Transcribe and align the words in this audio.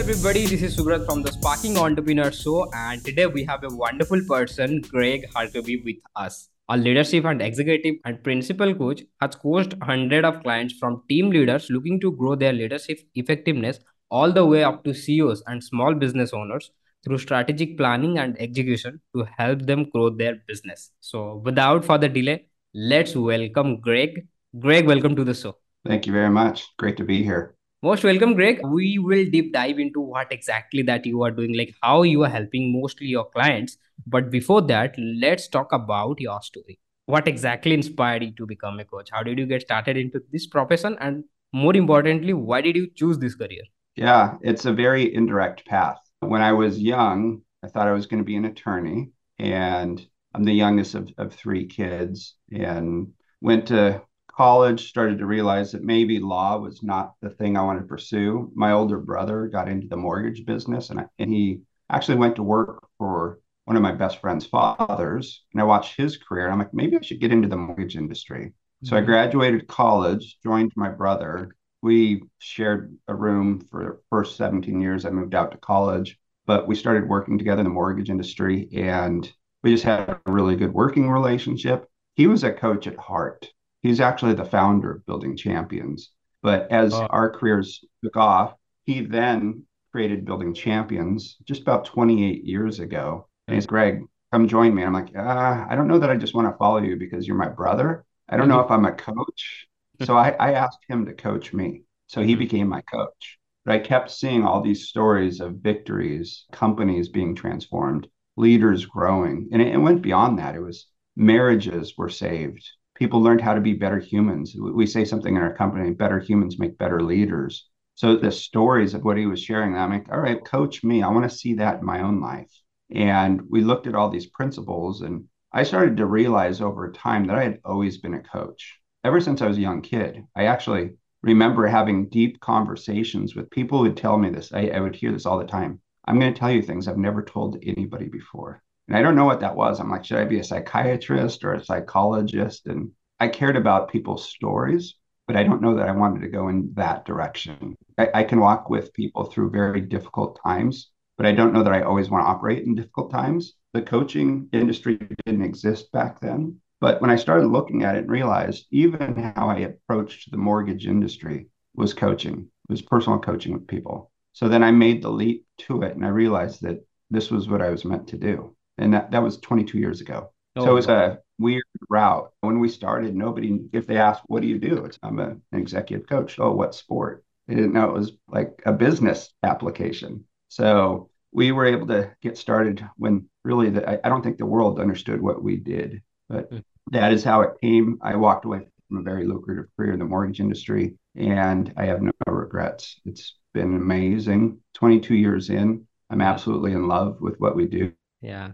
everybody, 0.00 0.46
this 0.46 0.62
is 0.62 0.74
Subrat 0.78 1.04
from 1.04 1.22
the 1.22 1.30
Sparking 1.30 1.76
Entrepreneur 1.76 2.32
Show, 2.32 2.70
and 2.74 3.04
today 3.04 3.26
we 3.26 3.44
have 3.44 3.62
a 3.64 3.68
wonderful 3.68 4.18
person, 4.26 4.80
Greg 4.80 5.26
Harkavy, 5.36 5.84
with 5.84 5.96
us. 6.16 6.48
A 6.70 6.76
leadership 6.78 7.26
and 7.26 7.42
executive 7.42 7.96
and 8.06 8.24
principal 8.24 8.74
coach 8.74 9.02
has 9.20 9.34
coached 9.34 9.74
hundreds 9.82 10.26
of 10.26 10.42
clients 10.42 10.72
from 10.80 11.02
team 11.10 11.28
leaders 11.28 11.68
looking 11.68 12.00
to 12.00 12.12
grow 12.12 12.34
their 12.34 12.54
leadership 12.54 12.98
effectiveness 13.14 13.78
all 14.10 14.32
the 14.32 14.46
way 14.46 14.64
up 14.64 14.84
to 14.84 14.94
CEOs 14.94 15.42
and 15.46 15.62
small 15.62 15.92
business 15.94 16.32
owners 16.32 16.70
through 17.04 17.18
strategic 17.18 17.76
planning 17.76 18.18
and 18.18 18.40
execution 18.40 19.02
to 19.14 19.26
help 19.36 19.66
them 19.66 19.84
grow 19.90 20.08
their 20.08 20.36
business. 20.48 20.92
So, 21.00 21.42
without 21.44 21.84
further 21.84 22.08
delay, 22.08 22.46
let's 22.72 23.14
welcome 23.14 23.82
Greg. 23.82 24.26
Greg, 24.58 24.86
welcome 24.86 25.14
to 25.14 25.24
the 25.24 25.34
show. 25.34 25.58
Thank 25.86 26.06
you 26.06 26.14
very 26.14 26.30
much. 26.30 26.68
Great 26.78 26.96
to 26.96 27.04
be 27.04 27.22
here. 27.22 27.54
Most 27.82 28.04
welcome, 28.04 28.34
Greg. 28.34 28.60
We 28.62 28.98
will 28.98 29.24
deep 29.24 29.54
dive 29.54 29.78
into 29.78 30.02
what 30.02 30.30
exactly 30.30 30.82
that 30.82 31.06
you 31.06 31.22
are 31.22 31.30
doing, 31.30 31.56
like 31.56 31.74
how 31.82 32.02
you 32.02 32.22
are 32.24 32.28
helping 32.28 32.78
mostly 32.78 33.06
your 33.06 33.24
clients. 33.30 33.78
But 34.06 34.30
before 34.30 34.60
that, 34.62 34.94
let's 34.98 35.48
talk 35.48 35.72
about 35.72 36.20
your 36.20 36.42
story. 36.42 36.78
What 37.06 37.26
exactly 37.26 37.72
inspired 37.72 38.22
you 38.22 38.32
to 38.32 38.44
become 38.44 38.78
a 38.80 38.84
coach? 38.84 39.08
How 39.10 39.22
did 39.22 39.38
you 39.38 39.46
get 39.46 39.62
started 39.62 39.96
into 39.96 40.20
this 40.30 40.46
profession? 40.46 40.98
And 41.00 41.24
more 41.54 41.74
importantly, 41.74 42.34
why 42.34 42.60
did 42.60 42.76
you 42.76 42.90
choose 42.94 43.18
this 43.18 43.34
career? 43.34 43.62
Yeah, 43.96 44.34
it's 44.42 44.66
a 44.66 44.74
very 44.74 45.14
indirect 45.14 45.64
path. 45.64 45.96
When 46.20 46.42
I 46.42 46.52
was 46.52 46.78
young, 46.78 47.40
I 47.62 47.68
thought 47.68 47.88
I 47.88 47.92
was 47.92 48.04
going 48.04 48.20
to 48.20 48.26
be 48.26 48.36
an 48.36 48.44
attorney, 48.44 49.12
and 49.38 50.06
I'm 50.34 50.44
the 50.44 50.52
youngest 50.52 50.94
of, 50.94 51.08
of 51.16 51.32
three 51.32 51.66
kids, 51.66 52.34
and 52.52 53.14
went 53.40 53.68
to 53.68 54.02
college, 54.40 54.88
started 54.88 55.18
to 55.18 55.26
realize 55.26 55.70
that 55.70 55.84
maybe 55.84 56.18
law 56.18 56.58
was 56.58 56.82
not 56.82 57.12
the 57.20 57.28
thing 57.28 57.58
I 57.58 57.62
wanted 57.62 57.80
to 57.80 57.86
pursue. 57.86 58.50
My 58.54 58.72
older 58.72 58.98
brother 58.98 59.48
got 59.48 59.68
into 59.68 59.86
the 59.86 59.98
mortgage 59.98 60.46
business, 60.46 60.88
and, 60.88 61.00
I, 61.00 61.04
and 61.18 61.30
he 61.30 61.60
actually 61.90 62.16
went 62.16 62.36
to 62.36 62.42
work 62.42 62.88
for 62.96 63.38
one 63.66 63.76
of 63.76 63.82
my 63.82 63.92
best 63.92 64.18
friend's 64.18 64.46
fathers. 64.46 65.44
And 65.52 65.60
I 65.60 65.64
watched 65.64 65.94
his 65.94 66.16
career, 66.16 66.46
and 66.46 66.54
I'm 66.54 66.58
like, 66.58 66.72
maybe 66.72 66.96
I 66.96 67.02
should 67.02 67.20
get 67.20 67.32
into 67.32 67.48
the 67.48 67.58
mortgage 67.58 67.96
industry. 67.96 68.46
Mm-hmm. 68.46 68.86
So 68.86 68.96
I 68.96 69.00
mm-hmm. 69.00 69.10
graduated 69.10 69.68
college, 69.68 70.38
joined 70.42 70.72
my 70.74 70.88
brother. 70.88 71.50
We 71.82 72.22
shared 72.38 72.96
a 73.08 73.14
room 73.14 73.60
for 73.70 73.84
the 73.84 73.98
first 74.08 74.38
17 74.38 74.80
years. 74.80 75.04
I 75.04 75.10
moved 75.10 75.34
out 75.34 75.52
to 75.52 75.58
college, 75.58 76.18
but 76.46 76.66
we 76.66 76.76
started 76.76 77.10
working 77.10 77.36
together 77.36 77.60
in 77.60 77.64
the 77.64 77.70
mortgage 77.74 78.08
industry, 78.08 78.70
and 78.74 79.30
we 79.62 79.72
just 79.72 79.84
had 79.84 80.08
a 80.08 80.18
really 80.24 80.56
good 80.56 80.72
working 80.72 81.10
relationship. 81.10 81.86
He 82.14 82.26
was 82.26 82.42
a 82.42 82.50
coach 82.50 82.86
at 82.86 82.96
heart 82.96 83.50
He's 83.82 84.00
actually 84.00 84.34
the 84.34 84.44
founder 84.44 84.92
of 84.92 85.06
Building 85.06 85.36
Champions. 85.36 86.10
But 86.42 86.70
as 86.70 86.94
oh. 86.94 87.06
our 87.06 87.30
careers 87.30 87.84
took 88.02 88.16
off, 88.16 88.54
he 88.84 89.00
then 89.00 89.64
created 89.92 90.24
Building 90.24 90.54
Champions 90.54 91.36
just 91.44 91.62
about 91.62 91.84
28 91.84 92.44
years 92.44 92.80
ago. 92.80 93.28
And 93.46 93.54
he's 93.54 93.66
Greg, 93.66 94.02
come 94.32 94.48
join 94.48 94.74
me. 94.74 94.84
I'm 94.84 94.92
like, 94.92 95.12
ah, 95.16 95.66
I 95.68 95.74
don't 95.74 95.88
know 95.88 95.98
that 95.98 96.10
I 96.10 96.16
just 96.16 96.34
want 96.34 96.48
to 96.48 96.56
follow 96.56 96.78
you 96.78 96.96
because 96.96 97.26
you're 97.26 97.36
my 97.36 97.48
brother. 97.48 98.04
I 98.28 98.36
don't 98.36 98.48
know 98.48 98.60
if 98.60 98.70
I'm 98.70 98.84
a 98.84 98.92
coach. 98.92 99.66
So 100.06 100.16
I, 100.16 100.30
I 100.40 100.52
asked 100.54 100.78
him 100.88 101.04
to 101.04 101.12
coach 101.12 101.52
me. 101.52 101.82
So 102.06 102.22
he 102.22 102.32
mm-hmm. 102.32 102.38
became 102.38 102.68
my 102.68 102.80
coach. 102.80 103.38
But 103.66 103.74
I 103.74 103.78
kept 103.80 104.10
seeing 104.10 104.44
all 104.44 104.62
these 104.62 104.88
stories 104.88 105.40
of 105.40 105.56
victories, 105.56 106.46
companies 106.52 107.10
being 107.10 107.34
transformed, 107.34 108.08
leaders 108.34 108.86
growing. 108.86 109.50
And 109.52 109.60
it, 109.60 109.74
it 109.74 109.76
went 109.76 110.00
beyond 110.00 110.38
that. 110.38 110.54
It 110.54 110.60
was 110.62 110.86
marriages 111.16 111.98
were 111.98 112.08
saved, 112.08 112.66
people 113.00 113.22
learned 113.22 113.40
how 113.40 113.54
to 113.54 113.62
be 113.62 113.72
better 113.72 113.98
humans. 113.98 114.54
We 114.54 114.86
say 114.86 115.06
something 115.06 115.34
in 115.34 115.42
our 115.42 115.54
company 115.54 115.90
better 115.90 116.20
humans 116.20 116.58
make 116.58 116.76
better 116.76 117.02
leaders. 117.02 117.66
So 117.94 118.14
the 118.14 118.30
stories 118.30 118.92
of 118.92 119.04
what 119.04 119.16
he 119.16 119.24
was 119.24 119.42
sharing, 119.42 119.74
I'm 119.74 119.90
like, 119.90 120.12
all 120.12 120.20
right, 120.20 120.44
coach 120.44 120.84
me. 120.84 121.02
I 121.02 121.08
want 121.08 121.28
to 121.28 121.36
see 121.36 121.54
that 121.54 121.80
in 121.80 121.86
my 121.86 122.02
own 122.02 122.20
life. 122.20 122.52
And 122.94 123.40
we 123.48 123.62
looked 123.62 123.86
at 123.86 123.94
all 123.94 124.10
these 124.10 124.26
principles, 124.26 125.00
and 125.00 125.24
I 125.50 125.62
started 125.62 125.96
to 125.96 126.06
realize 126.06 126.60
over 126.60 126.92
time 126.92 127.26
that 127.26 127.36
I 127.36 127.44
had 127.44 127.60
always 127.64 127.96
been 127.96 128.14
a 128.14 128.22
coach. 128.22 128.78
Ever 129.02 129.20
since 129.20 129.40
I 129.40 129.46
was 129.46 129.56
a 129.56 129.62
young 129.62 129.80
kid, 129.80 130.22
I 130.36 130.44
actually 130.44 130.90
remember 131.22 131.66
having 131.66 132.10
deep 132.10 132.38
conversations 132.40 133.34
with 133.34 133.50
people 133.50 133.78
who 133.78 133.84
would 133.84 133.96
tell 133.96 134.18
me 134.18 134.28
this. 134.28 134.52
I, 134.52 134.68
I 134.68 134.80
would 134.80 134.94
hear 134.94 135.10
this 135.10 135.24
all 135.24 135.38
the 135.38 135.46
time. 135.46 135.80
I'm 136.04 136.18
going 136.18 136.34
to 136.34 136.38
tell 136.38 136.50
you 136.50 136.60
things 136.60 136.86
I've 136.86 136.98
never 136.98 137.22
told 137.22 137.62
anybody 137.62 138.08
before. 138.08 138.62
And 138.90 138.98
I 138.98 139.02
don't 139.02 139.14
know 139.14 139.24
what 139.24 139.38
that 139.38 139.54
was. 139.54 139.78
I'm 139.78 139.88
like, 139.88 140.04
should 140.04 140.18
I 140.18 140.24
be 140.24 140.40
a 140.40 140.44
psychiatrist 140.44 141.44
or 141.44 141.54
a 141.54 141.64
psychologist? 141.64 142.66
And 142.66 142.90
I 143.20 143.28
cared 143.28 143.56
about 143.56 143.92
people's 143.92 144.28
stories, 144.28 144.96
but 145.28 145.36
I 145.36 145.44
don't 145.44 145.62
know 145.62 145.76
that 145.76 145.88
I 145.88 145.92
wanted 145.92 146.22
to 146.22 146.28
go 146.28 146.48
in 146.48 146.72
that 146.74 147.04
direction. 147.04 147.76
I, 147.96 148.08
I 148.12 148.24
can 148.24 148.40
walk 148.40 148.68
with 148.68 148.92
people 148.92 149.26
through 149.26 149.50
very 149.50 149.80
difficult 149.80 150.40
times, 150.44 150.90
but 151.16 151.24
I 151.24 151.30
don't 151.30 151.52
know 151.52 151.62
that 151.62 151.72
I 151.72 151.82
always 151.82 152.10
want 152.10 152.24
to 152.24 152.28
operate 152.28 152.66
in 152.66 152.74
difficult 152.74 153.12
times. 153.12 153.52
The 153.74 153.82
coaching 153.82 154.48
industry 154.52 154.98
didn't 155.24 155.44
exist 155.44 155.92
back 155.92 156.18
then. 156.18 156.60
But 156.80 157.00
when 157.00 157.10
I 157.10 157.16
started 157.16 157.46
looking 157.46 157.84
at 157.84 157.94
it 157.94 158.00
and 158.00 158.10
realized 158.10 158.66
even 158.72 159.32
how 159.36 159.50
I 159.50 159.58
approached 159.58 160.32
the 160.32 160.36
mortgage 160.36 160.88
industry 160.88 161.46
was 161.76 161.94
coaching, 161.94 162.48
was 162.68 162.82
personal 162.82 163.20
coaching 163.20 163.52
with 163.52 163.68
people. 163.68 164.10
So 164.32 164.48
then 164.48 164.64
I 164.64 164.72
made 164.72 165.00
the 165.00 165.10
leap 165.10 165.46
to 165.58 165.82
it 165.82 165.94
and 165.94 166.04
I 166.04 166.08
realized 166.08 166.62
that 166.62 166.84
this 167.08 167.30
was 167.30 167.48
what 167.48 167.62
I 167.62 167.70
was 167.70 167.84
meant 167.84 168.08
to 168.08 168.16
do 168.16 168.56
and 168.80 168.94
that, 168.94 169.10
that 169.12 169.22
was 169.22 169.36
22 169.38 169.78
years 169.78 170.00
ago. 170.00 170.32
Oh, 170.56 170.64
so 170.64 170.70
it 170.72 170.74
was 170.74 170.88
a 170.88 171.18
weird 171.38 171.62
route. 171.88 172.32
When 172.40 172.58
we 172.58 172.68
started, 172.68 173.14
nobody, 173.14 173.60
if 173.72 173.86
they 173.86 173.98
asked, 173.98 174.22
what 174.26 174.42
do 174.42 174.48
you 174.48 174.58
do? 174.58 174.84
It's, 174.84 174.98
I'm 175.02 175.20
a, 175.20 175.28
an 175.52 175.60
executive 175.60 176.08
coach. 176.08 176.38
Oh, 176.40 176.52
what 176.52 176.74
sport? 176.74 177.24
They 177.46 177.54
didn't 177.54 177.72
know 177.72 177.90
it 177.90 177.98
was 177.98 178.12
like 178.28 178.62
a 178.66 178.72
business 178.72 179.32
application. 179.42 180.24
So 180.48 181.10
we 181.30 181.52
were 181.52 181.66
able 181.66 181.86
to 181.88 182.10
get 182.22 182.38
started 182.38 182.84
when 182.96 183.28
really 183.44 183.70
the, 183.70 183.88
I, 183.88 184.00
I 184.02 184.08
don't 184.08 184.22
think 184.22 184.38
the 184.38 184.46
world 184.46 184.80
understood 184.80 185.20
what 185.20 185.42
we 185.42 185.56
did, 185.56 186.02
but 186.28 186.50
mm. 186.50 186.62
that 186.90 187.12
is 187.12 187.22
how 187.22 187.42
it 187.42 187.60
came. 187.60 187.98
I 188.02 188.16
walked 188.16 188.44
away 188.44 188.66
from 188.88 188.98
a 188.98 189.02
very 189.02 189.26
lucrative 189.26 189.66
career 189.76 189.92
in 189.92 189.98
the 189.98 190.04
mortgage 190.04 190.40
industry 190.40 190.96
and 191.14 191.72
I 191.76 191.84
have 191.86 192.02
no 192.02 192.10
regrets. 192.26 193.00
It's 193.04 193.36
been 193.52 193.76
amazing. 193.76 194.58
22 194.74 195.14
years 195.14 195.50
in, 195.50 195.86
I'm 196.08 196.20
absolutely 196.20 196.72
in 196.72 196.88
love 196.88 197.20
with 197.20 197.38
what 197.38 197.54
we 197.54 197.66
do 197.66 197.92
yeah. 198.20 198.50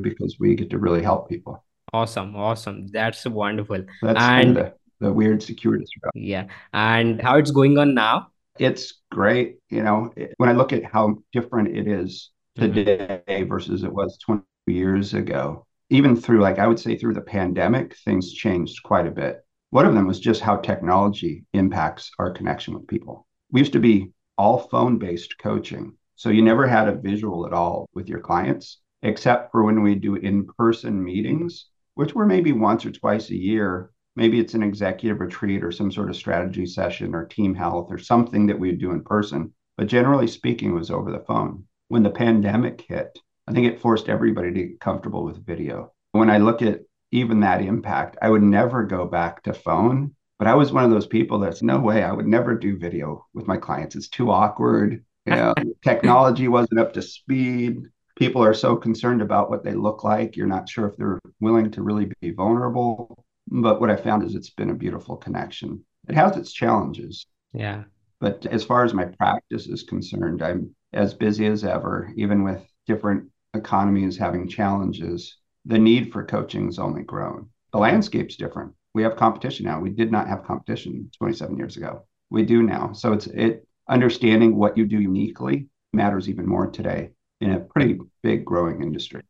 Because 0.00 0.36
we 0.38 0.54
get 0.54 0.70
to 0.70 0.78
really 0.78 1.02
help 1.02 1.28
people. 1.28 1.64
Awesome 1.92 2.36
awesome. 2.36 2.88
That's 2.88 3.24
wonderful. 3.24 3.84
That's 4.02 4.20
and 4.20 4.56
the, 4.56 4.74
the 5.00 5.12
weird 5.12 5.42
security 5.42 5.86
yeah. 6.14 6.46
And 6.72 7.20
how 7.20 7.38
it's 7.38 7.50
going 7.50 7.78
on 7.78 7.94
now? 7.94 8.28
It's 8.58 8.94
great 9.10 9.58
you 9.70 9.82
know. 9.82 10.12
When 10.36 10.48
i 10.48 10.52
look 10.52 10.72
at 10.72 10.84
how 10.84 11.18
different 11.32 11.76
it 11.76 11.88
is 11.88 12.30
mm-hmm. 12.58 12.72
today 12.74 13.22
mm-hmm. 13.26 13.48
versus 13.48 13.84
it 13.84 13.92
was 13.92 14.18
20 14.18 14.42
years 14.66 15.14
ago 15.14 15.64
even 15.88 16.14
through 16.14 16.40
like 16.40 16.58
i 16.58 16.66
would 16.66 16.78
say 16.78 16.98
through 16.98 17.14
the 17.14 17.22
pandemic 17.22 17.96
things 18.04 18.32
changed 18.32 18.82
quite 18.82 19.06
a 19.06 19.10
bit. 19.10 19.44
One 19.70 19.86
of 19.86 19.94
them 19.94 20.06
was 20.06 20.20
just 20.20 20.40
how 20.40 20.56
technology 20.56 21.44
impacts 21.52 22.10
our 22.18 22.30
connection 22.30 22.72
with 22.72 22.86
people. 22.86 23.26
We 23.50 23.60
used 23.60 23.74
to 23.74 23.80
be 23.80 24.12
all 24.38 24.58
phone 24.58 24.98
based 24.98 25.38
coaching 25.38 25.94
so 26.16 26.30
you 26.30 26.42
never 26.42 26.66
had 26.66 26.88
a 26.88 26.96
visual 26.96 27.46
at 27.46 27.52
all 27.52 27.88
with 27.94 28.08
your 28.08 28.20
clients 28.20 28.78
except 29.02 29.52
for 29.52 29.62
when 29.62 29.82
we 29.82 29.94
do 29.94 30.16
in 30.16 30.46
person 30.58 31.02
meetings, 31.02 31.66
which 31.94 32.14
were 32.14 32.26
maybe 32.26 32.52
once 32.52 32.84
or 32.84 32.90
twice 32.90 33.30
a 33.30 33.36
year. 33.36 33.90
Maybe 34.16 34.40
it's 34.40 34.54
an 34.54 34.62
executive 34.62 35.20
retreat 35.20 35.62
or 35.62 35.70
some 35.70 35.92
sort 35.92 36.10
of 36.10 36.16
strategy 36.16 36.66
session 36.66 37.14
or 37.14 37.24
team 37.24 37.54
health 37.54 37.88
or 37.90 37.98
something 37.98 38.46
that 38.46 38.58
we 38.58 38.70
would 38.70 38.80
do 38.80 38.90
in 38.90 39.02
person. 39.02 39.52
But 39.76 39.86
generally 39.86 40.26
speaking, 40.26 40.74
was 40.74 40.90
over 40.90 41.12
the 41.12 41.20
phone. 41.20 41.64
When 41.86 42.02
the 42.02 42.10
pandemic 42.10 42.84
hit, 42.88 43.18
I 43.46 43.52
think 43.52 43.66
it 43.66 43.80
forced 43.80 44.08
everybody 44.08 44.52
to 44.52 44.66
get 44.66 44.80
comfortable 44.80 45.24
with 45.24 45.46
video. 45.46 45.92
When 46.12 46.30
I 46.30 46.38
look 46.38 46.62
at 46.62 46.80
even 47.12 47.40
that 47.40 47.62
impact, 47.62 48.16
I 48.20 48.28
would 48.28 48.42
never 48.42 48.84
go 48.84 49.06
back 49.06 49.42
to 49.44 49.54
phone. 49.54 50.14
But 50.38 50.48
I 50.48 50.54
was 50.54 50.72
one 50.72 50.84
of 50.84 50.90
those 50.90 51.06
people 51.06 51.38
that's 51.38 51.62
no 51.62 51.80
way, 51.80 52.02
I 52.02 52.12
would 52.12 52.26
never 52.26 52.56
do 52.56 52.78
video 52.78 53.26
with 53.34 53.46
my 53.46 53.56
clients. 53.56 53.96
It's 53.96 54.08
too 54.08 54.30
awkward. 54.30 55.04
You 55.26 55.32
know, 55.34 55.54
technology 55.82 56.48
wasn't 56.48 56.80
up 56.80 56.92
to 56.94 57.02
speed 57.02 57.82
people 58.18 58.42
are 58.42 58.52
so 58.54 58.74
concerned 58.74 59.22
about 59.22 59.48
what 59.48 59.62
they 59.62 59.74
look 59.74 60.02
like 60.02 60.36
you're 60.36 60.46
not 60.46 60.68
sure 60.68 60.88
if 60.88 60.96
they're 60.96 61.20
willing 61.40 61.70
to 61.70 61.82
really 61.82 62.10
be 62.20 62.32
vulnerable. 62.32 63.24
But 63.46 63.80
what 63.80 63.90
i 63.90 63.96
found 63.96 64.24
is 64.24 64.34
it's 64.34 64.50
been 64.50 64.70
a 64.70 64.74
beautiful 64.74 65.16
connection. 65.16 65.84
It 66.08 66.14
has 66.16 66.36
its 66.36 66.52
challenges. 66.52 67.26
Yeah. 67.52 67.84
But 68.20 68.44
as 68.46 68.64
far 68.64 68.84
as 68.84 68.92
my 68.92 69.04
practice 69.04 69.68
is 69.68 69.84
concerned 69.84 70.42
i'm 70.42 70.74
as 70.92 71.14
busy 71.14 71.46
as 71.46 71.64
ever 71.64 72.12
even 72.16 72.42
with 72.42 72.62
different 72.86 73.30
economies 73.54 74.18
having 74.18 74.48
challenges. 74.48 75.36
The 75.64 75.78
need 75.78 76.12
for 76.12 76.24
coaching 76.24 76.66
has 76.66 76.78
only 76.78 77.02
grown. 77.02 77.48
The 77.72 77.78
landscape's 77.78 78.36
different. 78.36 78.72
We 78.94 79.02
have 79.02 79.16
competition 79.16 79.66
now. 79.66 79.80
We 79.80 79.90
did 79.90 80.10
not 80.10 80.28
have 80.28 80.44
competition 80.44 81.10
27 81.18 81.56
years 81.56 81.76
ago. 81.76 82.04
We 82.30 82.42
do 82.42 82.62
now. 82.62 82.92
So 82.92 83.12
it's 83.12 83.26
it 83.28 83.66
understanding 83.88 84.56
what 84.56 84.76
you 84.76 84.86
do 84.86 85.00
uniquely 85.00 85.68
matters 85.92 86.28
even 86.28 86.46
more 86.46 86.66
today 86.66 87.10
in 87.40 87.52
a 87.52 87.60
pretty 87.60 87.98
big 88.22 88.44
growing 88.44 88.82
industry. 88.82 89.22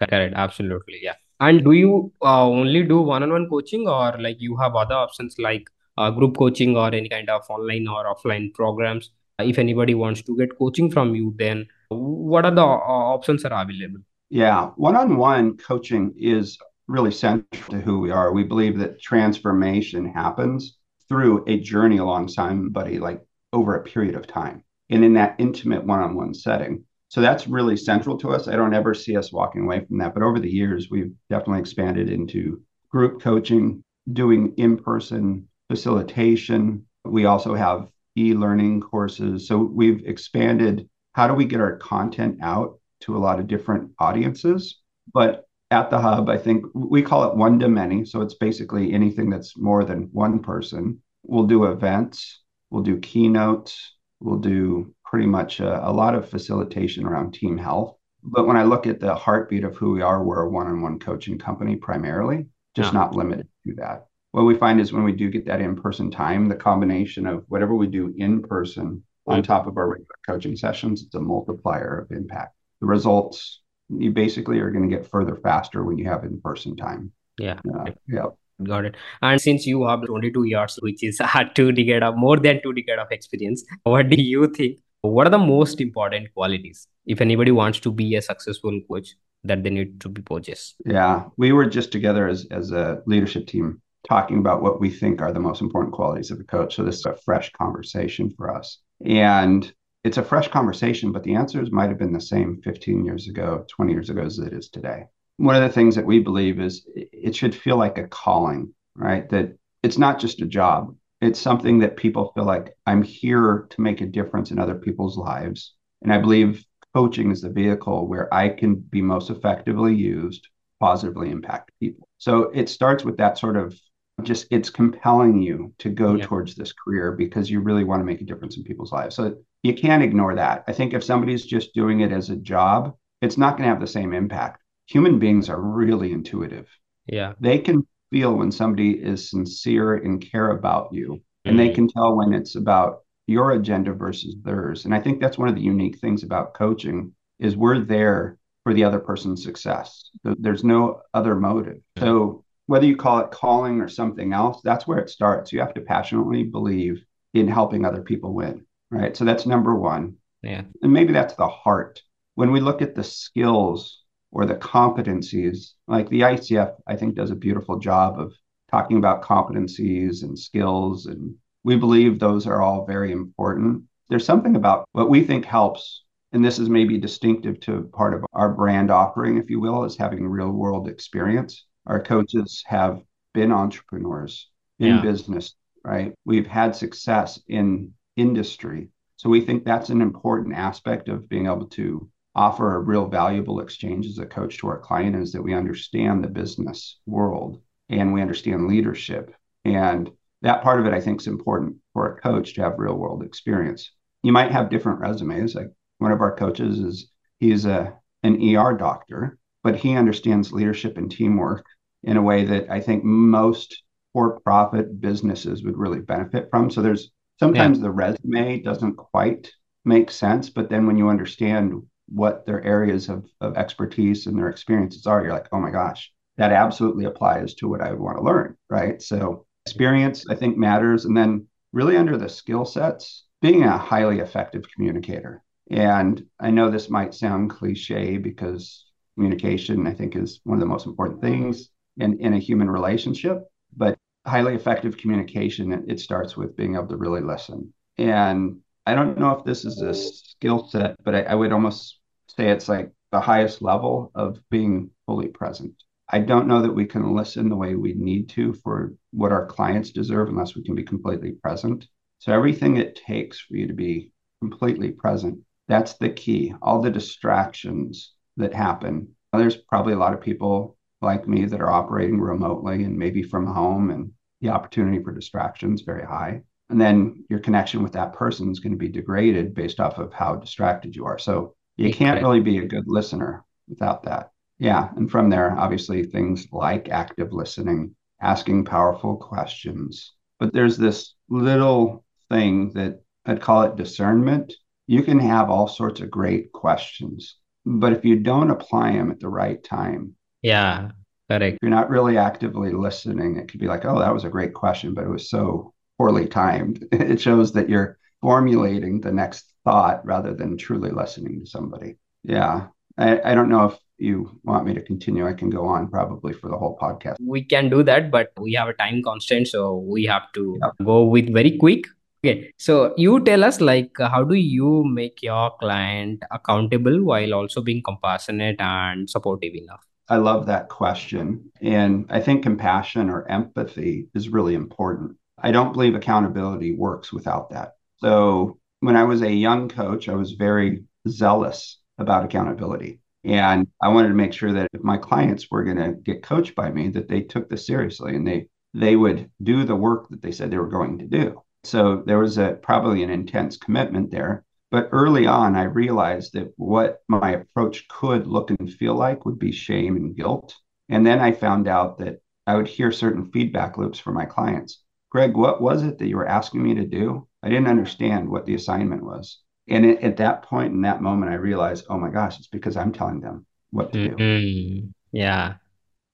Correct, 0.00 0.34
absolutely, 0.36 1.00
yeah. 1.02 1.14
And 1.40 1.64
do 1.64 1.72
you 1.72 2.12
uh, 2.22 2.46
only 2.46 2.84
do 2.84 3.00
one-on-one 3.00 3.48
coaching, 3.48 3.88
or 3.88 4.16
like 4.18 4.36
you 4.40 4.56
have 4.56 4.74
other 4.74 4.94
options 4.94 5.36
like 5.38 5.68
uh, 5.98 6.10
group 6.10 6.36
coaching 6.36 6.76
or 6.76 6.88
any 6.88 7.08
kind 7.08 7.28
of 7.28 7.42
online 7.48 7.88
or 7.88 8.04
offline 8.12 8.52
programs 8.54 9.10
if 9.40 9.58
anybody 9.58 9.94
wants 9.94 10.22
to 10.22 10.36
get 10.36 10.56
coaching 10.58 10.90
from 10.90 11.14
you, 11.14 11.34
then 11.36 11.66
what 11.88 12.44
are 12.44 12.54
the 12.54 12.62
uh, 12.62 12.64
options 12.64 13.42
that 13.42 13.52
are 13.52 13.62
available? 13.62 14.00
Yeah, 14.30 14.70
one 14.76 14.96
on 14.96 15.16
one 15.16 15.56
coaching 15.56 16.14
is 16.16 16.58
really 16.86 17.10
central 17.10 17.70
to 17.70 17.80
who 17.80 18.00
we 18.00 18.10
are. 18.10 18.32
We 18.32 18.44
believe 18.44 18.78
that 18.78 19.00
transformation 19.00 20.12
happens 20.12 20.76
through 21.08 21.44
a 21.46 21.60
journey 21.60 21.98
alongside 21.98 22.50
somebody, 22.50 22.98
like 22.98 23.20
over 23.52 23.76
a 23.76 23.82
period 23.82 24.14
of 24.14 24.26
time 24.26 24.64
and 24.90 25.04
in 25.04 25.14
that 25.14 25.36
intimate 25.38 25.84
one 25.84 26.00
on 26.00 26.14
one 26.14 26.34
setting. 26.34 26.84
So 27.14 27.20
that's 27.20 27.46
really 27.46 27.76
central 27.76 28.18
to 28.18 28.30
us. 28.30 28.48
I 28.48 28.56
don't 28.56 28.74
ever 28.74 28.92
see 28.92 29.16
us 29.16 29.32
walking 29.32 29.62
away 29.62 29.84
from 29.84 29.98
that. 29.98 30.14
But 30.14 30.24
over 30.24 30.40
the 30.40 30.50
years, 30.50 30.88
we've 30.90 31.12
definitely 31.30 31.60
expanded 31.60 32.10
into 32.10 32.60
group 32.90 33.22
coaching, 33.22 33.84
doing 34.12 34.52
in 34.56 34.76
person 34.76 35.46
facilitation. 35.70 36.86
We 37.04 37.26
also 37.26 37.54
have 37.54 37.86
e 38.18 38.34
learning 38.34 38.80
courses. 38.80 39.46
So 39.46 39.58
we've 39.58 40.04
expanded 40.04 40.88
how 41.12 41.28
do 41.28 41.34
we 41.34 41.44
get 41.44 41.60
our 41.60 41.76
content 41.76 42.38
out 42.42 42.80
to 43.02 43.16
a 43.16 43.22
lot 43.22 43.38
of 43.38 43.46
different 43.46 43.92
audiences? 44.00 44.80
But 45.12 45.44
at 45.70 45.90
the 45.90 46.00
hub, 46.00 46.28
I 46.28 46.36
think 46.36 46.64
we 46.74 47.00
call 47.00 47.30
it 47.30 47.36
one 47.36 47.60
to 47.60 47.68
many. 47.68 48.04
So 48.06 48.22
it's 48.22 48.34
basically 48.34 48.92
anything 48.92 49.30
that's 49.30 49.56
more 49.56 49.84
than 49.84 50.08
one 50.10 50.40
person. 50.40 51.00
We'll 51.22 51.46
do 51.46 51.66
events, 51.66 52.42
we'll 52.70 52.82
do 52.82 52.98
keynotes, 52.98 53.94
we'll 54.18 54.40
do 54.40 54.92
pretty 55.14 55.26
much 55.26 55.60
a, 55.60 55.88
a 55.88 55.92
lot 55.92 56.16
of 56.16 56.28
facilitation 56.28 57.06
around 57.06 57.32
team 57.32 57.56
health. 57.56 57.96
But 58.24 58.48
when 58.48 58.56
I 58.56 58.64
look 58.64 58.84
at 58.88 58.98
the 58.98 59.14
heartbeat 59.14 59.62
of 59.62 59.76
who 59.76 59.92
we 59.92 60.02
are, 60.02 60.24
we're 60.24 60.42
a 60.42 60.50
one 60.50 60.66
on 60.66 60.82
one 60.82 60.98
coaching 60.98 61.38
company 61.38 61.76
primarily, 61.76 62.46
just 62.74 62.92
yeah. 62.92 62.98
not 62.98 63.14
limited 63.14 63.46
to 63.64 63.74
that. 63.76 64.06
What 64.32 64.42
we 64.42 64.56
find 64.56 64.80
is 64.80 64.92
when 64.92 65.04
we 65.04 65.12
do 65.12 65.30
get 65.30 65.46
that 65.46 65.60
in 65.60 65.76
person 65.76 66.10
time, 66.10 66.48
the 66.48 66.56
combination 66.56 67.28
of 67.28 67.44
whatever 67.46 67.76
we 67.76 67.86
do 67.86 68.12
in 68.16 68.42
person 68.42 69.04
on 69.28 69.44
top 69.44 69.68
of 69.68 69.76
our 69.76 69.88
regular 69.88 70.18
coaching 70.26 70.56
sessions, 70.56 71.04
it's 71.04 71.14
a 71.14 71.20
multiplier 71.20 72.00
of 72.00 72.10
impact. 72.10 72.56
The 72.80 72.88
results, 72.88 73.60
you 73.88 74.10
basically 74.10 74.58
are 74.58 74.72
going 74.72 74.90
to 74.90 74.96
get 74.96 75.06
further 75.06 75.36
faster 75.36 75.84
when 75.84 75.96
you 75.96 76.06
have 76.06 76.24
in 76.24 76.40
person 76.40 76.74
time. 76.74 77.12
Yeah. 77.38 77.60
Uh, 77.72 77.92
yeah. 78.08 78.26
Got 78.64 78.86
it. 78.86 78.96
And 79.22 79.40
since 79.40 79.64
you 79.64 79.86
have 79.86 80.04
22 80.04 80.42
years, 80.42 80.76
which 80.82 81.04
is 81.04 81.20
a 81.20 81.50
two 81.54 81.70
decade 81.70 82.02
of 82.02 82.16
more 82.16 82.36
than 82.36 82.60
two 82.64 82.72
decade 82.72 82.98
of 82.98 83.12
experience, 83.12 83.62
what 83.84 84.08
do 84.08 84.20
you 84.20 84.48
think 84.48 84.78
what 85.10 85.26
are 85.26 85.30
the 85.30 85.38
most 85.38 85.80
important 85.80 86.32
qualities? 86.34 86.86
If 87.06 87.20
anybody 87.20 87.50
wants 87.50 87.80
to 87.80 87.92
be 87.92 88.16
a 88.16 88.22
successful 88.22 88.80
coach 88.88 89.14
that 89.44 89.62
they 89.62 89.70
need 89.70 90.00
to 90.00 90.08
be 90.08 90.22
possess 90.22 90.74
yeah 90.86 91.24
we 91.36 91.52
were 91.52 91.66
just 91.66 91.92
together 91.92 92.26
as, 92.26 92.46
as 92.50 92.72
a 92.72 93.02
leadership 93.06 93.46
team 93.46 93.80
talking 94.08 94.38
about 94.38 94.62
what 94.62 94.80
we 94.80 94.90
think 94.90 95.20
are 95.20 95.32
the 95.32 95.40
most 95.40 95.62
important 95.62 95.94
qualities 95.94 96.30
of 96.30 96.38
a 96.38 96.44
coach. 96.44 96.76
So 96.76 96.84
this 96.84 96.96
is 96.96 97.06
a 97.06 97.16
fresh 97.24 97.50
conversation 97.52 98.28
for 98.36 98.54
us. 98.54 98.78
And 99.06 99.72
it's 100.04 100.18
a 100.18 100.22
fresh 100.22 100.48
conversation 100.48 101.12
but 101.12 101.22
the 101.22 101.34
answers 101.34 101.70
might 101.70 101.88
have 101.88 101.98
been 101.98 102.12
the 102.12 102.20
same 102.20 102.60
15 102.62 103.04
years 103.04 103.28
ago 103.28 103.64
20 103.68 103.92
years 103.92 104.10
ago 104.10 104.22
as 104.22 104.38
it 104.38 104.52
is 104.52 104.68
today. 104.68 105.04
One 105.38 105.56
of 105.56 105.62
the 105.62 105.68
things 105.68 105.94
that 105.96 106.06
we 106.06 106.20
believe 106.20 106.60
is 106.60 106.86
it 106.94 107.34
should 107.34 107.54
feel 107.54 107.76
like 107.76 107.98
a 107.98 108.08
calling 108.08 108.74
right? 108.96 109.28
That 109.30 109.56
it's 109.82 109.98
not 109.98 110.20
just 110.20 110.40
a 110.40 110.46
job 110.46 110.94
it's 111.20 111.40
something 111.40 111.78
that 111.80 111.96
people 111.96 112.32
feel 112.34 112.44
like 112.44 112.76
I'm 112.86 113.02
here 113.02 113.66
to 113.70 113.80
make 113.80 114.00
a 114.00 114.06
difference 114.06 114.50
in 114.50 114.58
other 114.58 114.74
people's 114.74 115.16
lives. 115.16 115.74
And 116.02 116.12
I 116.12 116.18
believe 116.18 116.64
coaching 116.94 117.30
is 117.30 117.40
the 117.40 117.50
vehicle 117.50 118.06
where 118.06 118.32
I 118.32 118.50
can 118.50 118.76
be 118.76 119.02
most 119.02 119.30
effectively 119.30 119.94
used, 119.94 120.48
positively 120.80 121.30
impact 121.30 121.72
people. 121.80 122.08
So 122.18 122.50
it 122.54 122.68
starts 122.68 123.04
with 123.04 123.16
that 123.16 123.38
sort 123.38 123.56
of 123.56 123.78
just 124.22 124.46
it's 124.50 124.70
compelling 124.70 125.42
you 125.42 125.74
to 125.78 125.88
go 125.88 126.14
yeah. 126.14 126.24
towards 126.24 126.54
this 126.54 126.72
career 126.72 127.12
because 127.12 127.50
you 127.50 127.60
really 127.60 127.84
want 127.84 128.00
to 128.00 128.04
make 128.04 128.20
a 128.20 128.24
difference 128.24 128.56
in 128.56 128.64
people's 128.64 128.92
lives. 128.92 129.16
So 129.16 129.36
you 129.62 129.74
can't 129.74 130.02
ignore 130.02 130.36
that. 130.36 130.64
I 130.68 130.72
think 130.72 130.94
if 130.94 131.02
somebody's 131.02 131.44
just 131.44 131.74
doing 131.74 132.00
it 132.00 132.12
as 132.12 132.30
a 132.30 132.36
job, 132.36 132.94
it's 133.22 133.38
not 133.38 133.56
going 133.56 133.64
to 133.64 133.70
have 133.70 133.80
the 133.80 133.86
same 133.86 134.12
impact. 134.12 134.62
Human 134.86 135.18
beings 135.18 135.48
are 135.48 135.60
really 135.60 136.12
intuitive. 136.12 136.68
Yeah. 137.06 137.32
They 137.40 137.58
can 137.58 137.86
feel 138.14 138.36
when 138.36 138.52
somebody 138.52 138.92
is 138.92 139.28
sincere 139.28 139.96
and 139.96 140.24
care 140.30 140.52
about 140.52 140.92
you. 140.92 141.20
And 141.44 141.58
they 141.58 141.70
mm. 141.70 141.74
can 141.74 141.88
tell 141.88 142.16
when 142.16 142.32
it's 142.32 142.54
about 142.54 143.00
your 143.26 143.50
agenda 143.50 143.92
versus 143.92 144.36
theirs. 144.44 144.84
And 144.84 144.94
I 144.94 145.00
think 145.00 145.20
that's 145.20 145.36
one 145.36 145.48
of 145.48 145.56
the 145.56 145.60
unique 145.60 145.98
things 145.98 146.22
about 146.22 146.54
coaching 146.54 147.12
is 147.40 147.56
we're 147.56 147.80
there 147.80 148.38
for 148.62 148.72
the 148.72 148.84
other 148.84 149.00
person's 149.00 149.42
success. 149.42 150.10
There's 150.22 150.62
no 150.62 151.00
other 151.12 151.34
motive. 151.34 151.78
So 151.98 152.44
whether 152.66 152.86
you 152.86 152.96
call 152.96 153.18
it 153.18 153.32
calling 153.32 153.80
or 153.80 153.88
something 153.88 154.32
else, 154.32 154.60
that's 154.62 154.86
where 154.86 154.98
it 154.98 155.10
starts. 155.10 155.52
You 155.52 155.58
have 155.58 155.74
to 155.74 155.80
passionately 155.80 156.44
believe 156.44 157.04
in 157.34 157.48
helping 157.48 157.84
other 157.84 158.02
people 158.02 158.32
win. 158.32 158.64
Right. 158.92 159.16
So 159.16 159.24
that's 159.24 159.44
number 159.44 159.74
one. 159.74 160.18
Yeah. 160.44 160.62
And 160.82 160.92
maybe 160.92 161.12
that's 161.12 161.34
the 161.34 161.48
heart. 161.48 162.00
When 162.36 162.52
we 162.52 162.60
look 162.60 162.80
at 162.80 162.94
the 162.94 163.02
skills 163.02 164.03
or 164.34 164.44
the 164.44 164.56
competencies. 164.56 165.72
Like 165.86 166.10
the 166.10 166.20
ICF, 166.20 166.74
I 166.86 166.96
think, 166.96 167.14
does 167.14 167.30
a 167.30 167.36
beautiful 167.36 167.78
job 167.78 168.18
of 168.18 168.34
talking 168.70 168.98
about 168.98 169.22
competencies 169.22 170.22
and 170.24 170.38
skills. 170.38 171.06
And 171.06 171.36
we 171.62 171.76
believe 171.76 172.18
those 172.18 172.46
are 172.46 172.60
all 172.60 172.84
very 172.84 173.12
important. 173.12 173.84
There's 174.10 174.26
something 174.26 174.56
about 174.56 174.86
what 174.92 175.08
we 175.08 175.22
think 175.22 175.44
helps, 175.46 176.02
and 176.32 176.44
this 176.44 176.58
is 176.58 176.68
maybe 176.68 176.98
distinctive 176.98 177.60
to 177.60 177.88
part 177.94 178.12
of 178.12 178.26
our 178.32 178.52
brand 178.52 178.90
offering, 178.90 179.38
if 179.38 179.48
you 179.48 179.60
will, 179.60 179.84
is 179.84 179.96
having 179.96 180.26
real 180.26 180.50
world 180.50 180.88
experience. 180.88 181.64
Our 181.86 182.02
coaches 182.02 182.62
have 182.66 183.00
been 183.32 183.52
entrepreneurs 183.52 184.50
in 184.78 184.96
yeah. 184.96 185.00
business, 185.00 185.54
right? 185.84 186.12
We've 186.24 186.46
had 186.46 186.74
success 186.74 187.40
in 187.48 187.92
industry. 188.16 188.88
So 189.16 189.30
we 189.30 189.40
think 189.40 189.64
that's 189.64 189.90
an 189.90 190.02
important 190.02 190.54
aspect 190.56 191.08
of 191.08 191.28
being 191.28 191.46
able 191.46 191.66
to 191.66 192.08
offer 192.34 192.74
a 192.74 192.80
real 192.80 193.06
valuable 193.06 193.60
exchange 193.60 194.06
as 194.06 194.18
a 194.18 194.26
coach 194.26 194.58
to 194.58 194.68
our 194.68 194.78
client 194.78 195.16
is 195.16 195.32
that 195.32 195.42
we 195.42 195.54
understand 195.54 196.22
the 196.22 196.28
business 196.28 196.98
world 197.06 197.60
and 197.88 198.12
we 198.12 198.20
understand 198.20 198.66
leadership. 198.66 199.34
And 199.64 200.10
that 200.42 200.62
part 200.62 200.80
of 200.80 200.86
it, 200.86 200.92
I 200.92 201.00
think, 201.00 201.20
is 201.20 201.26
important 201.26 201.76
for 201.92 202.06
a 202.06 202.20
coach 202.20 202.54
to 202.54 202.62
have 202.62 202.78
real 202.78 202.96
world 202.96 203.22
experience. 203.22 203.90
You 204.22 204.32
might 204.32 204.50
have 204.50 204.70
different 204.70 205.00
resumes. 205.00 205.54
Like 205.54 205.70
one 205.98 206.12
of 206.12 206.20
our 206.20 206.34
coaches 206.34 206.78
is 206.78 207.10
he's 207.38 207.66
a 207.66 207.94
an 208.22 208.56
ER 208.56 208.74
doctor, 208.74 209.38
but 209.62 209.76
he 209.76 209.96
understands 209.96 210.50
leadership 210.50 210.96
and 210.96 211.10
teamwork 211.10 211.66
in 212.02 212.16
a 212.16 212.22
way 212.22 212.44
that 212.44 212.70
I 212.70 212.80
think 212.80 213.04
most 213.04 213.82
for-profit 214.12 215.00
businesses 215.00 215.62
would 215.62 215.76
really 215.76 216.00
benefit 216.00 216.48
from. 216.50 216.70
So 216.70 216.80
there's 216.80 217.10
sometimes 217.38 217.78
yeah. 217.78 217.84
the 217.84 217.90
resume 217.90 218.60
doesn't 218.60 218.96
quite 218.96 219.52
make 219.84 220.10
sense, 220.10 220.48
but 220.48 220.70
then 220.70 220.86
when 220.86 220.96
you 220.96 221.08
understand 221.08 221.82
what 222.08 222.46
their 222.46 222.62
areas 222.64 223.08
of, 223.08 223.24
of 223.40 223.56
expertise 223.56 224.26
and 224.26 224.38
their 224.38 224.48
experiences 224.48 225.06
are, 225.06 225.22
you're 225.22 225.32
like, 225.32 225.48
oh 225.52 225.60
my 225.60 225.70
gosh, 225.70 226.12
that 226.36 226.52
absolutely 226.52 227.04
applies 227.04 227.54
to 227.54 227.68
what 227.68 227.80
I 227.80 227.90
would 227.90 228.00
want 228.00 228.18
to 228.18 228.24
learn. 228.24 228.56
Right. 228.68 229.00
So 229.00 229.46
experience, 229.66 230.24
I 230.28 230.34
think, 230.34 230.56
matters. 230.56 231.04
And 231.04 231.16
then 231.16 231.46
really 231.72 231.96
under 231.96 232.16
the 232.16 232.28
skill 232.28 232.64
sets, 232.64 233.24
being 233.40 233.62
a 233.62 233.78
highly 233.78 234.20
effective 234.20 234.64
communicator. 234.74 235.42
And 235.70 236.24
I 236.38 236.50
know 236.50 236.70
this 236.70 236.90
might 236.90 237.14
sound 237.14 237.50
cliche 237.50 238.18
because 238.18 238.86
communication, 239.14 239.86
I 239.86 239.94
think, 239.94 240.16
is 240.16 240.40
one 240.44 240.56
of 240.56 240.60
the 240.60 240.66
most 240.66 240.86
important 240.86 241.20
things 241.20 241.70
in, 241.96 242.18
in 242.20 242.34
a 242.34 242.38
human 242.38 242.70
relationship. 242.70 243.44
But 243.76 243.98
highly 244.26 244.54
effective 244.54 244.96
communication, 244.96 245.72
it, 245.72 245.80
it 245.88 246.00
starts 246.00 246.36
with 246.36 246.56
being 246.56 246.74
able 246.74 246.88
to 246.88 246.96
really 246.96 247.22
listen. 247.22 247.72
And 247.96 248.58
I 248.86 248.94
don't 248.94 249.18
know 249.18 249.30
if 249.30 249.44
this 249.44 249.64
is 249.64 249.80
a 249.80 249.94
skill 249.94 250.68
set, 250.68 250.96
but 251.02 251.14
I, 251.14 251.22
I 251.22 251.34
would 251.34 251.52
almost 251.52 251.98
say 252.28 252.50
it's 252.50 252.68
like 252.68 252.90
the 253.12 253.20
highest 253.20 253.62
level 253.62 254.10
of 254.14 254.38
being 254.50 254.90
fully 255.06 255.28
present. 255.28 255.72
I 256.08 256.18
don't 256.18 256.46
know 256.46 256.60
that 256.60 256.74
we 256.74 256.84
can 256.84 257.14
listen 257.14 257.48
the 257.48 257.56
way 257.56 257.74
we 257.74 257.94
need 257.94 258.28
to 258.30 258.52
for 258.52 258.94
what 259.10 259.32
our 259.32 259.46
clients 259.46 259.90
deserve 259.90 260.28
unless 260.28 260.54
we 260.54 260.62
can 260.62 260.74
be 260.74 260.82
completely 260.82 261.32
present. 261.32 261.86
So, 262.18 262.32
everything 262.32 262.76
it 262.76 262.96
takes 262.96 263.40
for 263.40 263.56
you 263.56 263.66
to 263.66 263.72
be 263.72 264.12
completely 264.40 264.90
present, 264.90 265.40
that's 265.66 265.94
the 265.94 266.10
key. 266.10 266.54
All 266.60 266.82
the 266.82 266.90
distractions 266.90 268.12
that 268.36 268.52
happen. 268.52 269.08
There's 269.32 269.56
probably 269.56 269.94
a 269.94 269.98
lot 269.98 270.12
of 270.12 270.20
people 270.20 270.76
like 271.00 271.26
me 271.26 271.46
that 271.46 271.60
are 271.60 271.70
operating 271.70 272.20
remotely 272.20 272.84
and 272.84 272.98
maybe 272.98 273.22
from 273.22 273.46
home, 273.46 273.90
and 273.90 274.12
the 274.40 274.50
opportunity 274.50 275.02
for 275.02 275.12
distractions 275.12 275.82
very 275.82 276.04
high 276.04 276.42
and 276.74 276.80
then 276.80 277.24
your 277.30 277.38
connection 277.38 277.84
with 277.84 277.92
that 277.92 278.14
person 278.14 278.50
is 278.50 278.58
going 278.58 278.72
to 278.72 278.76
be 278.76 278.88
degraded 278.88 279.54
based 279.54 279.78
off 279.78 279.98
of 279.98 280.12
how 280.12 280.34
distracted 280.34 280.96
you 280.96 281.04
are. 281.04 281.20
So 281.20 281.54
you 281.76 281.94
can't 281.94 282.20
really 282.20 282.40
be 282.40 282.58
a 282.58 282.66
good 282.66 282.88
listener 282.88 283.44
without 283.68 284.02
that. 284.02 284.32
Yeah 284.58 284.88
and 284.96 285.08
from 285.08 285.30
there 285.30 285.52
obviously 285.56 286.02
things 286.02 286.48
like 286.50 286.88
active 286.88 287.32
listening 287.32 287.94
asking 288.20 288.64
powerful 288.64 289.16
questions 289.16 290.14
but 290.40 290.52
there's 290.52 290.76
this 290.76 291.14
little 291.28 292.04
thing 292.28 292.72
that 292.72 293.00
i'd 293.26 293.40
call 293.40 293.62
it 293.62 293.76
discernment. 293.76 294.52
You 294.86 295.02
can 295.02 295.18
have 295.20 295.50
all 295.50 295.68
sorts 295.68 296.00
of 296.00 296.10
great 296.10 296.52
questions 296.52 297.36
but 297.64 297.92
if 297.92 298.04
you 298.04 298.16
don't 298.20 298.50
apply 298.50 298.92
them 298.92 299.10
at 299.10 299.20
the 299.20 299.28
right 299.28 299.62
time 299.62 300.14
yeah 300.42 300.90
correct 301.28 301.58
you're 301.62 301.70
not 301.70 301.90
really 301.90 302.18
actively 302.18 302.72
listening. 302.72 303.36
It 303.36 303.48
could 303.48 303.60
be 303.60 303.66
like 303.66 303.84
oh 303.84 303.98
that 303.98 304.14
was 304.14 304.24
a 304.24 304.30
great 304.30 304.54
question 304.54 304.94
but 304.94 305.04
it 305.04 305.10
was 305.10 305.30
so 305.30 305.73
poorly 305.98 306.26
timed. 306.26 306.86
It 306.92 307.20
shows 307.20 307.52
that 307.52 307.68
you're 307.68 307.98
formulating 308.20 309.00
the 309.00 309.12
next 309.12 309.52
thought 309.64 310.04
rather 310.04 310.34
than 310.34 310.56
truly 310.56 310.90
listening 310.90 311.40
to 311.40 311.46
somebody. 311.46 311.96
Yeah. 312.22 312.68
I, 312.96 313.20
I 313.32 313.34
don't 313.34 313.48
know 313.48 313.66
if 313.66 313.78
you 313.98 314.40
want 314.44 314.66
me 314.66 314.74
to 314.74 314.82
continue. 314.82 315.26
I 315.26 315.32
can 315.32 315.50
go 315.50 315.66
on 315.66 315.88
probably 315.88 316.32
for 316.32 316.48
the 316.48 316.56
whole 316.56 316.78
podcast. 316.80 317.16
We 317.20 317.44
can 317.44 317.68
do 317.68 317.82
that, 317.82 318.10
but 318.10 318.32
we 318.40 318.52
have 318.54 318.68
a 318.68 318.74
time 318.74 319.02
constraint. 319.02 319.48
So 319.48 319.78
we 319.78 320.04
have 320.04 320.32
to 320.34 320.58
yep. 320.62 320.72
go 320.84 321.04
with 321.04 321.32
very 321.32 321.56
quick. 321.58 321.86
Okay. 322.24 322.50
So 322.58 322.94
you 322.96 323.22
tell 323.22 323.44
us, 323.44 323.60
like, 323.60 323.90
how 323.98 324.24
do 324.24 324.34
you 324.34 324.84
make 324.84 325.22
your 325.22 325.50
client 325.60 326.22
accountable 326.30 327.02
while 327.04 327.34
also 327.34 327.60
being 327.60 327.82
compassionate 327.82 328.56
and 328.60 329.08
supportive 329.10 329.54
enough? 329.54 329.84
I 330.08 330.16
love 330.16 330.46
that 330.46 330.68
question. 330.68 331.50
And 331.60 332.06
I 332.08 332.20
think 332.20 332.42
compassion 332.42 333.10
or 333.10 333.28
empathy 333.30 334.08
is 334.14 334.28
really 334.28 334.54
important. 334.54 335.16
I 335.38 335.50
don't 335.50 335.72
believe 335.72 335.94
accountability 335.94 336.74
works 336.74 337.12
without 337.12 337.50
that. 337.50 337.72
So 337.98 338.58
when 338.80 338.96
I 338.96 339.04
was 339.04 339.22
a 339.22 339.32
young 339.32 339.68
coach, 339.68 340.08
I 340.08 340.14
was 340.14 340.32
very 340.32 340.84
zealous 341.08 341.78
about 341.98 342.24
accountability. 342.24 343.00
And 343.24 343.68
I 343.82 343.88
wanted 343.88 344.08
to 344.08 344.14
make 344.14 344.32
sure 344.32 344.52
that 344.52 344.68
if 344.72 344.82
my 344.82 344.98
clients 344.98 345.50
were 345.50 345.64
going 345.64 345.78
to 345.78 345.92
get 345.92 346.22
coached 346.22 346.54
by 346.54 346.70
me, 346.70 346.88
that 346.90 347.08
they 347.08 347.22
took 347.22 347.48
this 347.48 347.66
seriously 347.66 348.14
and 348.14 348.26
they 348.26 348.48
they 348.74 348.96
would 348.96 349.30
do 349.42 349.64
the 349.64 349.76
work 349.76 350.08
that 350.08 350.20
they 350.20 350.32
said 350.32 350.50
they 350.50 350.58
were 350.58 350.66
going 350.68 350.98
to 350.98 351.06
do. 351.06 351.40
So 351.62 352.02
there 352.04 352.18
was 352.18 352.38
a 352.38 352.58
probably 352.60 353.02
an 353.02 353.10
intense 353.10 353.56
commitment 353.56 354.10
there. 354.10 354.44
But 354.70 354.88
early 354.90 355.26
on, 355.26 355.54
I 355.54 355.62
realized 355.62 356.32
that 356.34 356.52
what 356.56 357.02
my 357.08 357.30
approach 357.30 357.86
could 357.88 358.26
look 358.26 358.50
and 358.50 358.70
feel 358.70 358.94
like 358.96 359.24
would 359.24 359.38
be 359.38 359.52
shame 359.52 359.96
and 359.96 360.16
guilt. 360.16 360.56
And 360.88 361.06
then 361.06 361.20
I 361.20 361.32
found 361.32 361.68
out 361.68 361.98
that 361.98 362.20
I 362.46 362.56
would 362.56 362.68
hear 362.68 362.90
certain 362.90 363.30
feedback 363.30 363.78
loops 363.78 363.98
from 363.98 364.14
my 364.14 364.26
clients. 364.26 364.82
Greg, 365.14 365.36
what 365.36 365.62
was 365.62 365.82
it 365.84 365.98
that 365.98 366.08
you 366.08 366.16
were 366.16 366.26
asking 366.26 366.62
me 366.62 366.74
to 366.74 366.84
do? 366.84 367.26
I 367.42 367.48
didn't 367.48 367.68
understand 367.68 368.28
what 368.28 368.46
the 368.46 368.54
assignment 368.54 369.04
was. 369.04 369.38
And 369.68 369.86
it, 369.86 370.02
at 370.02 370.16
that 370.16 370.42
point, 370.42 370.72
in 370.72 370.82
that 370.82 371.00
moment, 371.00 371.32
I 371.32 371.36
realized, 371.36 371.86
oh 371.88 371.98
my 371.98 372.10
gosh, 372.10 372.38
it's 372.38 372.48
because 372.48 372.76
I'm 372.76 372.92
telling 372.92 373.20
them 373.20 373.46
what 373.70 373.92
to 373.92 374.08
do. 374.08 374.16
Mm-hmm. 374.16 374.88
Yeah. 375.12 375.54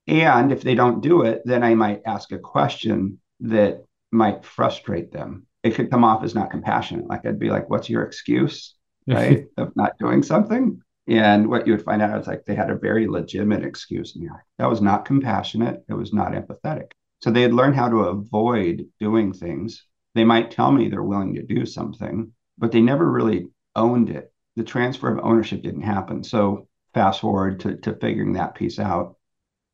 And 0.07 0.52
if 0.52 0.62
they 0.62 0.75
don't 0.75 1.00
do 1.00 1.23
it, 1.23 1.42
then 1.45 1.62
I 1.62 1.75
might 1.75 2.02
ask 2.04 2.30
a 2.33 2.38
question 2.38 3.21
that 3.40 3.85
might 4.12 4.45
frustrate 4.45 5.12
them 5.12 5.47
it 5.62 5.75
could 5.75 5.90
come 5.90 6.04
off 6.04 6.25
as 6.25 6.35
not 6.35 6.50
compassionate. 6.50 7.07
Like 7.07 7.26
I'd 7.26 7.38
be 7.38 7.50
like, 7.50 7.69
what's 7.69 7.90
your 7.90 8.02
excuse, 8.02 8.75
right, 9.07 9.47
of 9.57 9.75
not 9.76 9.99
doing 9.99 10.23
something? 10.23 10.80
And 11.07 11.49
what 11.49 11.66
you 11.66 11.73
would 11.73 11.85
find 11.85 12.02
out 12.02 12.21
is 12.21 12.26
like 12.26 12.45
they 12.45 12.54
had 12.54 12.71
a 12.71 12.76
very 12.76 13.09
legitimate 13.09 13.64
excuse. 13.64 14.14
And 14.14 14.23
you're 14.23 14.33
like, 14.33 14.45
that 14.59 14.71
was 14.71 14.80
not 14.80 15.04
compassionate. 15.04 15.85
It 15.88 15.95
was 15.95 16.12
not 16.12 16.33
empathetic. 16.33 16.92
So 17.23 17.31
they 17.31 17.43
had 17.43 17.55
learned 17.55 17.77
how 17.77 17.89
to 17.89 18.05
avoid 18.05 18.87
doing 18.99 19.33
things. 19.33 19.85
They 20.15 20.25
might 20.25 20.50
tell 20.50 20.73
me 20.73 20.89
they're 20.89 21.03
willing 21.03 21.35
to 21.35 21.43
do 21.43 21.67
something, 21.67 22.33
but 22.59 22.73
they 22.73 22.81
never 22.81 23.11
really 23.11 23.49
owned 23.77 24.11
it. 24.11 24.33
The 24.57 24.65
transfer 24.65 25.12
of 25.12 25.25
ownership 25.25 25.62
didn't 25.62 25.83
happen. 25.83 26.25
So 26.25 26.69
fast 26.95 27.21
forward 27.21 27.61
to, 27.61 27.77
to 27.77 27.95
figuring 27.95 28.33
that 28.35 28.55
piece 28.55 28.79
out. 28.79 29.17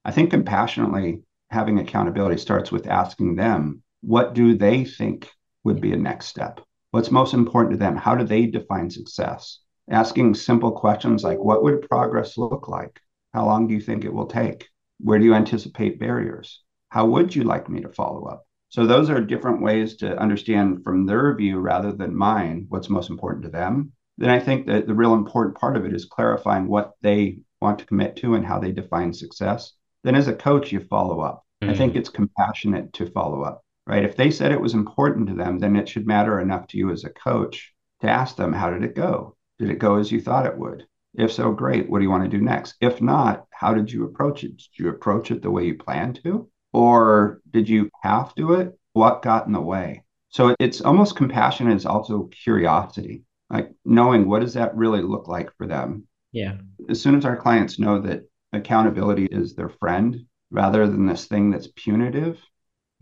I 0.04 0.12
think 0.12 0.30
compassionately 0.30 1.22
having 1.50 1.78
accountability 1.78 2.38
starts 2.38 2.70
with 2.70 2.86
asking 2.86 3.36
them, 3.36 3.82
what 4.02 4.34
do 4.34 4.56
they 4.56 4.84
think 4.84 5.30
would 5.66 5.80
be 5.80 5.92
a 5.92 5.96
next 5.96 6.26
step. 6.26 6.60
What's 6.92 7.10
most 7.10 7.34
important 7.34 7.72
to 7.72 7.78
them? 7.78 7.96
How 7.96 8.14
do 8.14 8.24
they 8.24 8.46
define 8.46 8.88
success? 8.88 9.58
Asking 9.90 10.34
simple 10.34 10.72
questions 10.72 11.24
like 11.24 11.38
what 11.38 11.62
would 11.62 11.88
progress 11.88 12.38
look 12.38 12.68
like? 12.68 13.00
How 13.34 13.44
long 13.44 13.66
do 13.66 13.74
you 13.74 13.80
think 13.80 14.04
it 14.04 14.14
will 14.14 14.26
take? 14.26 14.68
Where 15.00 15.18
do 15.18 15.24
you 15.24 15.34
anticipate 15.34 16.00
barriers? 16.00 16.62
How 16.88 17.06
would 17.06 17.34
you 17.34 17.44
like 17.44 17.68
me 17.68 17.80
to 17.80 17.88
follow 17.88 18.24
up? 18.26 18.46
So, 18.68 18.86
those 18.86 19.10
are 19.10 19.20
different 19.20 19.62
ways 19.62 19.96
to 19.98 20.18
understand 20.18 20.82
from 20.82 21.06
their 21.06 21.34
view 21.34 21.58
rather 21.58 21.92
than 21.92 22.16
mine 22.16 22.66
what's 22.68 22.90
most 22.90 23.10
important 23.10 23.44
to 23.44 23.50
them. 23.50 23.92
Then 24.18 24.30
I 24.30 24.40
think 24.40 24.66
that 24.66 24.86
the 24.86 24.94
real 24.94 25.14
important 25.14 25.56
part 25.56 25.76
of 25.76 25.84
it 25.84 25.94
is 25.94 26.04
clarifying 26.04 26.68
what 26.68 26.92
they 27.02 27.38
want 27.60 27.78
to 27.78 27.86
commit 27.86 28.16
to 28.16 28.34
and 28.34 28.44
how 28.44 28.58
they 28.58 28.72
define 28.72 29.12
success. 29.12 29.72
Then, 30.04 30.14
as 30.14 30.28
a 30.28 30.34
coach, 30.34 30.72
you 30.72 30.80
follow 30.80 31.20
up. 31.20 31.44
Mm-hmm. 31.62 31.72
I 31.72 31.76
think 31.76 31.94
mm. 31.94 31.96
it's 31.96 32.08
compassionate 32.08 32.92
to 32.94 33.06
follow 33.06 33.42
up 33.42 33.62
right? 33.86 34.04
If 34.04 34.16
they 34.16 34.30
said 34.30 34.52
it 34.52 34.60
was 34.60 34.74
important 34.74 35.28
to 35.28 35.34
them, 35.34 35.58
then 35.58 35.76
it 35.76 35.88
should 35.88 36.06
matter 36.06 36.40
enough 36.40 36.66
to 36.68 36.78
you 36.78 36.90
as 36.90 37.04
a 37.04 37.10
coach 37.10 37.72
to 38.00 38.08
ask 38.08 38.36
them, 38.36 38.52
how 38.52 38.70
did 38.70 38.82
it 38.82 38.94
go? 38.94 39.36
Did 39.58 39.70
it 39.70 39.78
go 39.78 39.96
as 39.96 40.10
you 40.10 40.20
thought 40.20 40.46
it 40.46 40.58
would? 40.58 40.86
If 41.14 41.32
so, 41.32 41.52
great. 41.52 41.88
What 41.88 41.98
do 41.98 42.04
you 42.04 42.10
want 42.10 42.24
to 42.24 42.36
do 42.36 42.44
next? 42.44 42.74
If 42.80 43.00
not, 43.00 43.46
how 43.50 43.72
did 43.72 43.90
you 43.90 44.04
approach 44.04 44.44
it? 44.44 44.58
Did 44.58 44.68
you 44.74 44.88
approach 44.90 45.30
it 45.30 45.40
the 45.40 45.50
way 45.50 45.64
you 45.64 45.76
planned 45.76 46.20
to? 46.24 46.48
Or 46.76 47.40
did 47.50 47.68
you 47.68 47.90
have 48.02 48.34
to 48.34 48.54
it? 48.54 48.78
What 48.92 49.22
got 49.22 49.46
in 49.46 49.52
the 49.52 49.60
way? 49.60 50.04
So 50.28 50.54
it's 50.60 50.80
almost 50.80 51.16
compassion 51.16 51.70
is 51.70 51.86
also 51.86 52.24
curiosity, 52.44 53.24
like 53.48 53.72
knowing 53.84 54.28
what 54.28 54.40
does 54.40 54.54
that 54.54 54.76
really 54.76 55.02
look 55.02 55.28
like 55.28 55.50
for 55.56 55.66
them. 55.66 56.06
Yeah. 56.32 56.56
As 56.90 57.00
soon 57.00 57.16
as 57.16 57.24
our 57.24 57.36
clients 57.36 57.78
know 57.78 58.00
that 58.02 58.28
accountability 58.52 59.26
is 59.26 59.54
their 59.54 59.70
friend 59.70 60.26
rather 60.50 60.86
than 60.86 61.06
this 61.06 61.26
thing 61.26 61.50
that's 61.50 61.68
punitive, 61.74 62.38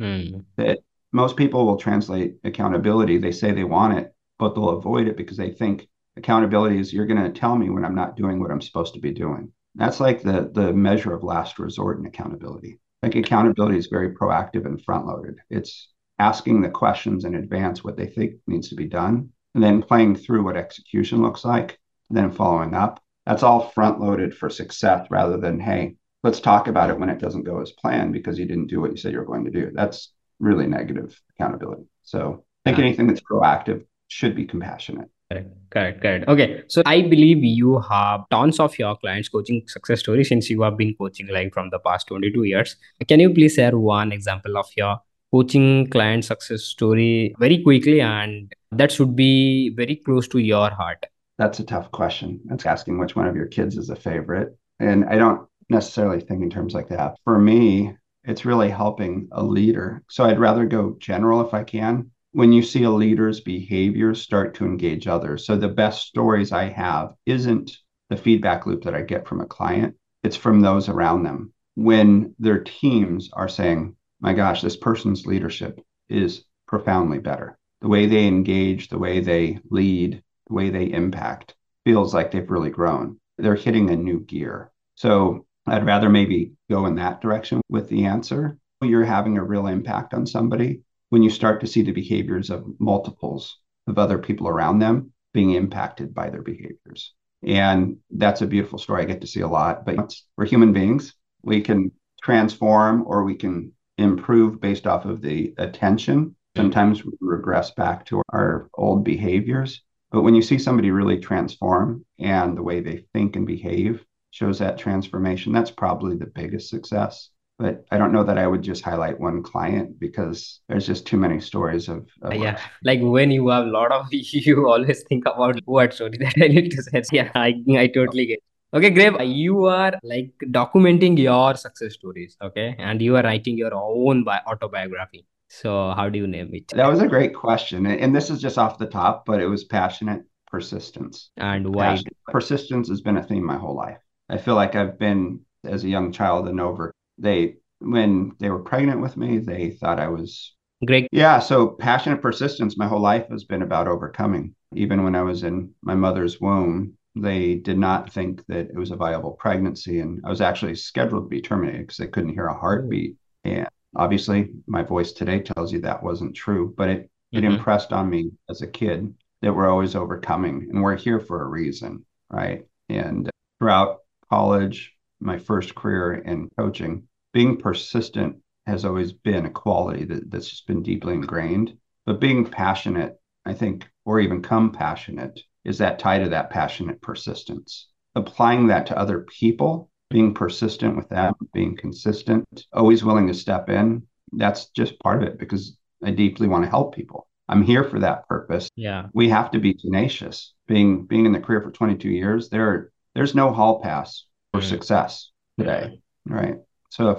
Mm. 0.00 0.44
That 0.56 0.78
most 1.12 1.36
people 1.36 1.66
will 1.66 1.76
translate 1.76 2.36
accountability. 2.44 3.18
They 3.18 3.32
say 3.32 3.52
they 3.52 3.64
want 3.64 3.98
it, 3.98 4.12
but 4.38 4.54
they'll 4.54 4.70
avoid 4.70 5.06
it 5.06 5.16
because 5.16 5.36
they 5.36 5.50
think 5.50 5.88
accountability 6.16 6.78
is 6.78 6.92
you're 6.92 7.06
going 7.06 7.22
to 7.22 7.38
tell 7.38 7.56
me 7.56 7.70
when 7.70 7.84
I'm 7.84 7.94
not 7.94 8.16
doing 8.16 8.40
what 8.40 8.50
I'm 8.50 8.60
supposed 8.60 8.94
to 8.94 9.00
be 9.00 9.12
doing. 9.12 9.52
That's 9.76 10.00
like 10.00 10.22
the 10.22 10.50
the 10.52 10.72
measure 10.72 11.12
of 11.12 11.24
last 11.24 11.58
resort 11.58 11.98
in 11.98 12.06
accountability. 12.06 12.78
Like 13.04 13.16
accountability 13.16 13.76
is 13.76 13.88
very 13.88 14.14
proactive 14.14 14.64
and 14.64 14.82
front 14.82 15.06
loaded. 15.06 15.36
It's 15.50 15.90
asking 16.18 16.62
the 16.62 16.70
questions 16.70 17.26
in 17.26 17.34
advance 17.34 17.84
what 17.84 17.96
they 17.96 18.06
think 18.06 18.36
needs 18.46 18.70
to 18.70 18.76
be 18.76 18.86
done, 18.86 19.30
and 19.54 19.62
then 19.62 19.82
playing 19.82 20.16
through 20.16 20.42
what 20.42 20.56
execution 20.56 21.20
looks 21.20 21.44
like, 21.44 21.78
and 22.08 22.16
then 22.16 22.30
following 22.30 22.72
up. 22.72 23.02
That's 23.26 23.42
all 23.42 23.68
front 23.70 24.00
loaded 24.00 24.34
for 24.34 24.48
success 24.48 25.06
rather 25.10 25.36
than, 25.36 25.60
hey, 25.60 25.96
let's 26.22 26.40
talk 26.40 26.66
about 26.66 26.88
it 26.88 26.98
when 26.98 27.10
it 27.10 27.18
doesn't 27.18 27.44
go 27.44 27.60
as 27.60 27.72
planned 27.72 28.14
because 28.14 28.38
you 28.38 28.46
didn't 28.46 28.68
do 28.68 28.80
what 28.80 28.90
you 28.90 28.96
said 28.96 29.12
you 29.12 29.18
were 29.18 29.26
going 29.26 29.44
to 29.44 29.50
do. 29.50 29.70
That's 29.74 30.12
really 30.38 30.66
negative 30.66 31.20
accountability. 31.34 31.84
So 32.04 32.44
I 32.64 32.70
think 32.70 32.78
anything 32.78 33.06
that's 33.06 33.20
proactive 33.20 33.84
should 34.08 34.34
be 34.34 34.46
compassionate. 34.46 35.10
Correct, 35.30 35.48
correct, 35.70 36.02
correct. 36.02 36.28
Okay. 36.28 36.62
So 36.68 36.82
I 36.84 37.02
believe 37.02 37.42
you 37.42 37.80
have 37.80 38.24
tons 38.30 38.60
of 38.60 38.78
your 38.78 38.96
clients 38.96 39.28
coaching 39.28 39.62
success 39.66 40.00
stories 40.00 40.28
since 40.28 40.50
you 40.50 40.62
have 40.62 40.76
been 40.76 40.94
coaching 40.94 41.28
like 41.28 41.52
from 41.52 41.70
the 41.70 41.78
past 41.78 42.06
22 42.08 42.44
years. 42.44 42.76
Can 43.08 43.20
you 43.20 43.32
please 43.32 43.54
share 43.54 43.76
one 43.76 44.12
example 44.12 44.58
of 44.58 44.66
your 44.76 44.98
coaching 45.32 45.88
client 45.90 46.24
success 46.24 46.62
story 46.62 47.34
very 47.38 47.62
quickly 47.62 48.00
and 48.00 48.52
that 48.70 48.92
should 48.92 49.16
be 49.16 49.70
very 49.70 49.96
close 49.96 50.28
to 50.28 50.38
your 50.38 50.70
heart? 50.70 51.06
That's 51.38 51.58
a 51.58 51.64
tough 51.64 51.90
question. 51.90 52.40
That's 52.44 52.66
asking 52.66 52.98
which 52.98 53.16
one 53.16 53.26
of 53.26 53.34
your 53.34 53.46
kids 53.46 53.76
is 53.76 53.90
a 53.90 53.96
favorite. 53.96 54.56
And 54.78 55.04
I 55.06 55.16
don't 55.16 55.48
necessarily 55.68 56.20
think 56.20 56.42
in 56.42 56.50
terms 56.50 56.74
like 56.74 56.88
that. 56.90 57.16
For 57.24 57.38
me, 57.38 57.96
it's 58.24 58.44
really 58.44 58.70
helping 58.70 59.28
a 59.32 59.42
leader. 59.42 60.02
So 60.08 60.24
I'd 60.24 60.38
rather 60.38 60.66
go 60.66 60.96
general 61.00 61.46
if 61.46 61.52
I 61.54 61.64
can. 61.64 62.10
When 62.34 62.52
you 62.52 62.62
see 62.62 62.82
a 62.82 62.90
leader's 62.90 63.40
behavior 63.40 64.12
start 64.12 64.54
to 64.54 64.64
engage 64.64 65.06
others. 65.06 65.46
So 65.46 65.56
the 65.56 65.68
best 65.68 66.08
stories 66.08 66.50
I 66.50 66.64
have 66.64 67.14
isn't 67.26 67.70
the 68.10 68.16
feedback 68.16 68.66
loop 68.66 68.82
that 68.82 68.94
I 68.94 69.02
get 69.02 69.28
from 69.28 69.40
a 69.40 69.46
client, 69.46 69.94
it's 70.24 70.34
from 70.34 70.60
those 70.60 70.88
around 70.88 71.22
them. 71.22 71.52
When 71.76 72.34
their 72.40 72.58
teams 72.58 73.30
are 73.34 73.48
saying, 73.48 73.94
my 74.20 74.32
gosh, 74.32 74.62
this 74.62 74.76
person's 74.76 75.26
leadership 75.26 75.80
is 76.08 76.42
profoundly 76.66 77.20
better. 77.20 77.56
The 77.82 77.88
way 77.88 78.06
they 78.06 78.26
engage, 78.26 78.88
the 78.88 78.98
way 78.98 79.20
they 79.20 79.60
lead, 79.70 80.20
the 80.48 80.54
way 80.54 80.70
they 80.70 80.86
impact 80.86 81.54
feels 81.84 82.12
like 82.12 82.32
they've 82.32 82.50
really 82.50 82.70
grown. 82.70 83.20
They're 83.38 83.54
hitting 83.54 83.90
a 83.90 83.96
new 83.96 84.18
gear. 84.18 84.72
So 84.96 85.46
I'd 85.68 85.86
rather 85.86 86.10
maybe 86.10 86.54
go 86.68 86.86
in 86.86 86.96
that 86.96 87.20
direction 87.20 87.60
with 87.68 87.88
the 87.88 88.06
answer. 88.06 88.58
You're 88.82 89.04
having 89.04 89.38
a 89.38 89.44
real 89.44 89.68
impact 89.68 90.14
on 90.14 90.26
somebody 90.26 90.80
when 91.10 91.22
you 91.22 91.30
start 91.30 91.60
to 91.60 91.66
see 91.66 91.82
the 91.82 91.92
behaviors 91.92 92.50
of 92.50 92.64
multiples 92.78 93.58
of 93.86 93.98
other 93.98 94.18
people 94.18 94.48
around 94.48 94.78
them 94.78 95.12
being 95.32 95.52
impacted 95.52 96.14
by 96.14 96.30
their 96.30 96.42
behaviors. 96.42 97.12
And 97.42 97.98
that's 98.10 98.42
a 98.42 98.46
beautiful 98.46 98.78
story. 98.78 99.02
I 99.02 99.06
get 99.06 99.20
to 99.20 99.26
see 99.26 99.40
a 99.40 99.48
lot, 99.48 99.84
but 99.84 100.14
we're 100.36 100.46
human 100.46 100.72
beings. 100.72 101.14
We 101.42 101.60
can 101.60 101.92
transform 102.22 103.04
or 103.06 103.24
we 103.24 103.34
can 103.34 103.72
improve 103.98 104.60
based 104.60 104.86
off 104.86 105.04
of 105.04 105.20
the 105.20 105.54
attention. 105.58 106.36
Sometimes 106.56 107.04
we 107.04 107.12
regress 107.20 107.72
back 107.72 108.06
to 108.06 108.22
our 108.32 108.70
old 108.74 109.04
behaviors. 109.04 109.82
But 110.10 110.22
when 110.22 110.34
you 110.34 110.42
see 110.42 110.58
somebody 110.58 110.90
really 110.90 111.18
transform 111.18 112.04
and 112.18 112.56
the 112.56 112.62
way 112.62 112.80
they 112.80 113.04
think 113.12 113.36
and 113.36 113.46
behave, 113.46 114.04
shows 114.30 114.58
that 114.58 114.78
transformation. 114.78 115.52
That's 115.52 115.70
probably 115.70 116.16
the 116.16 116.26
biggest 116.26 116.68
success. 116.68 117.30
But 117.58 117.84
I 117.92 117.98
don't 117.98 118.12
know 118.12 118.24
that 118.24 118.36
I 118.36 118.46
would 118.46 118.62
just 118.62 118.82
highlight 118.82 119.20
one 119.20 119.42
client 119.42 120.00
because 120.00 120.60
there's 120.68 120.86
just 120.86 121.06
too 121.06 121.16
many 121.16 121.40
stories 121.40 121.88
of. 121.88 122.08
of 122.22 122.34
yeah, 122.34 122.58
like 122.82 123.00
when 123.00 123.30
you 123.30 123.48
have 123.48 123.66
a 123.66 123.70
lot 123.70 123.92
of, 123.92 124.06
you 124.10 124.68
always 124.68 125.04
think 125.08 125.24
about 125.26 125.60
what 125.64 125.92
story 125.94 126.18
that 126.18 126.34
I 126.42 126.48
need 126.48 126.70
to 126.70 126.82
say. 126.82 127.02
Yeah, 127.12 127.30
I, 127.34 127.54
I 127.78 127.86
totally 127.86 128.26
get. 128.26 128.40
Okay, 128.74 128.90
Greg, 128.90 129.14
you 129.22 129.66
are 129.66 129.92
like 130.02 130.32
documenting 130.46 131.16
your 131.16 131.54
success 131.54 131.94
stories, 131.94 132.36
okay, 132.42 132.74
and 132.78 133.00
you 133.00 133.16
are 133.16 133.22
writing 133.22 133.56
your 133.56 133.72
own 133.72 134.24
bi- 134.24 134.42
autobiography. 134.48 135.24
So 135.48 135.92
how 135.96 136.08
do 136.08 136.18
you 136.18 136.26
name 136.26 136.50
it? 136.52 136.72
That 136.74 136.88
was 136.88 137.00
a 137.00 137.06
great 137.06 137.34
question. 137.34 137.86
And 137.86 138.16
this 138.16 138.30
is 138.30 138.40
just 138.40 138.58
off 138.58 138.78
the 138.78 138.86
top, 138.86 139.26
but 139.26 139.40
it 139.40 139.46
was 139.46 139.62
passionate 139.62 140.24
persistence. 140.48 141.30
And 141.36 141.72
why? 141.72 141.90
Passionate. 141.90 142.16
Persistence 142.28 142.88
has 142.88 143.00
been 143.00 143.16
a 143.16 143.22
theme 143.22 143.44
my 143.44 143.56
whole 143.56 143.76
life. 143.76 143.98
I 144.28 144.38
feel 144.38 144.56
like 144.56 144.74
I've 144.74 144.98
been 144.98 145.40
as 145.62 145.84
a 145.84 145.88
young 145.88 146.10
child 146.10 146.48
and 146.48 146.60
over. 146.60 146.92
They 147.18 147.56
when 147.80 148.32
they 148.38 148.50
were 148.50 148.62
pregnant 148.62 149.00
with 149.00 149.16
me, 149.16 149.38
they 149.38 149.70
thought 149.70 150.00
I 150.00 150.08
was 150.08 150.54
Greg. 150.84 151.06
Yeah, 151.12 151.38
so 151.38 151.68
passionate 151.68 152.20
persistence 152.22 152.76
my 152.76 152.86
whole 152.86 153.00
life 153.00 153.28
has 153.30 153.44
been 153.44 153.62
about 153.62 153.88
overcoming. 153.88 154.54
Even 154.74 155.04
when 155.04 155.14
I 155.14 155.22
was 155.22 155.42
in 155.42 155.70
my 155.82 155.94
mother's 155.94 156.40
womb, 156.40 156.94
they 157.14 157.54
did 157.54 157.78
not 157.78 158.12
think 158.12 158.44
that 158.46 158.70
it 158.70 158.76
was 158.76 158.90
a 158.90 158.96
viable 158.96 159.32
pregnancy 159.32 160.00
and 160.00 160.20
I 160.24 160.30
was 160.30 160.40
actually 160.40 160.74
scheduled 160.74 161.24
to 161.24 161.28
be 161.28 161.40
terminated 161.40 161.82
because 161.82 161.98
they 161.98 162.08
couldn't 162.08 162.34
hear 162.34 162.46
a 162.46 162.58
heartbeat. 162.58 163.16
And 163.44 163.68
obviously 163.94 164.50
my 164.66 164.82
voice 164.82 165.12
today 165.12 165.40
tells 165.40 165.72
you 165.72 165.80
that 165.82 166.02
wasn't 166.02 166.34
true, 166.34 166.74
but 166.76 166.88
it 166.88 167.10
it 167.32 167.42
mm-hmm. 167.42 167.54
impressed 167.54 167.92
on 167.92 168.08
me 168.08 168.30
as 168.48 168.62
a 168.62 168.66
kid 168.66 169.12
that 169.42 169.52
we're 169.52 169.68
always 169.68 169.96
overcoming 169.96 170.68
and 170.70 170.82
we're 170.82 170.96
here 170.96 171.18
for 171.18 171.42
a 171.42 171.48
reason, 171.48 172.04
right? 172.30 172.64
And 172.88 173.28
throughout 173.58 173.98
college, 174.30 174.93
my 175.20 175.38
first 175.38 175.74
career 175.74 176.14
in 176.14 176.50
coaching, 176.58 177.04
being 177.32 177.56
persistent 177.56 178.36
has 178.66 178.84
always 178.84 179.12
been 179.12 179.46
a 179.46 179.50
quality 179.50 180.04
that, 180.04 180.30
that's 180.30 180.48
just 180.48 180.66
been 180.66 180.82
deeply 180.82 181.14
ingrained. 181.14 181.76
But 182.06 182.20
being 182.20 182.44
passionate, 182.44 183.18
I 183.44 183.54
think, 183.54 183.88
or 184.04 184.20
even 184.20 184.42
compassionate, 184.42 185.40
is 185.64 185.78
that 185.78 185.98
tie 185.98 186.18
to 186.18 186.28
that 186.30 186.50
passionate 186.50 187.00
persistence. 187.00 187.88
Applying 188.14 188.66
that 188.68 188.86
to 188.86 188.98
other 188.98 189.20
people, 189.20 189.90
being 190.10 190.34
persistent 190.34 190.96
with 190.96 191.08
them, 191.08 191.34
being 191.52 191.76
consistent, 191.76 192.46
always 192.72 193.04
willing 193.04 193.26
to 193.26 193.34
step 193.34 193.68
in, 193.68 194.06
that's 194.32 194.70
just 194.70 194.98
part 195.00 195.22
of 195.22 195.28
it 195.28 195.38
because 195.38 195.76
I 196.02 196.10
deeply 196.10 196.46
want 196.46 196.64
to 196.64 196.70
help 196.70 196.94
people. 196.94 197.26
I'm 197.48 197.62
here 197.62 197.84
for 197.84 197.98
that 198.00 198.28
purpose. 198.28 198.68
Yeah. 198.76 199.06
We 199.12 199.28
have 199.28 199.50
to 199.52 199.58
be 199.58 199.74
tenacious. 199.74 200.54
Being 200.66 201.04
being 201.04 201.26
in 201.26 201.32
the 201.32 201.40
career 201.40 201.60
for 201.60 201.70
22 201.70 202.08
years, 202.08 202.48
there 202.48 202.90
there's 203.14 203.34
no 203.34 203.52
hall 203.52 203.80
pass 203.80 204.24
for 204.54 204.60
mm. 204.60 204.68
success 204.68 205.30
today. 205.58 206.00
Right. 206.26 206.56
So 206.90 207.10
if 207.10 207.18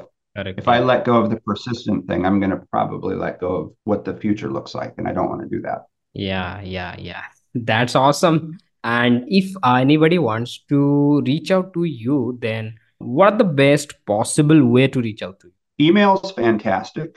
if 0.57 0.67
I 0.67 0.79
let 0.79 1.05
go 1.05 1.17
of 1.21 1.29
the 1.29 1.37
persistent 1.37 2.07
thing, 2.07 2.25
I'm 2.25 2.39
going 2.39 2.51
to 2.51 2.61
probably 2.71 3.15
let 3.15 3.39
go 3.39 3.55
of 3.55 3.71
what 3.83 4.03
the 4.03 4.15
future 4.15 4.49
looks 4.49 4.75
like. 4.75 4.93
And 4.97 5.07
I 5.07 5.13
don't 5.13 5.29
want 5.29 5.41
to 5.41 5.49
do 5.49 5.61
that. 5.61 5.85
Yeah, 6.13 6.61
yeah, 6.61 6.95
yeah. 6.97 7.23
That's 7.53 7.95
awesome. 7.95 8.57
And 8.83 9.23
if 9.27 9.53
anybody 9.63 10.19
wants 10.19 10.59
to 10.69 11.21
reach 11.21 11.51
out 11.51 11.73
to 11.73 11.85
you, 11.85 12.37
then 12.41 12.75
what 12.97 13.37
the 13.37 13.45
best 13.45 13.93
possible 14.05 14.65
way 14.65 14.87
to 14.89 15.01
reach 15.01 15.23
out 15.23 15.39
to 15.41 15.47
you? 15.47 15.87
Email's 15.87 16.31
fantastic, 16.31 17.15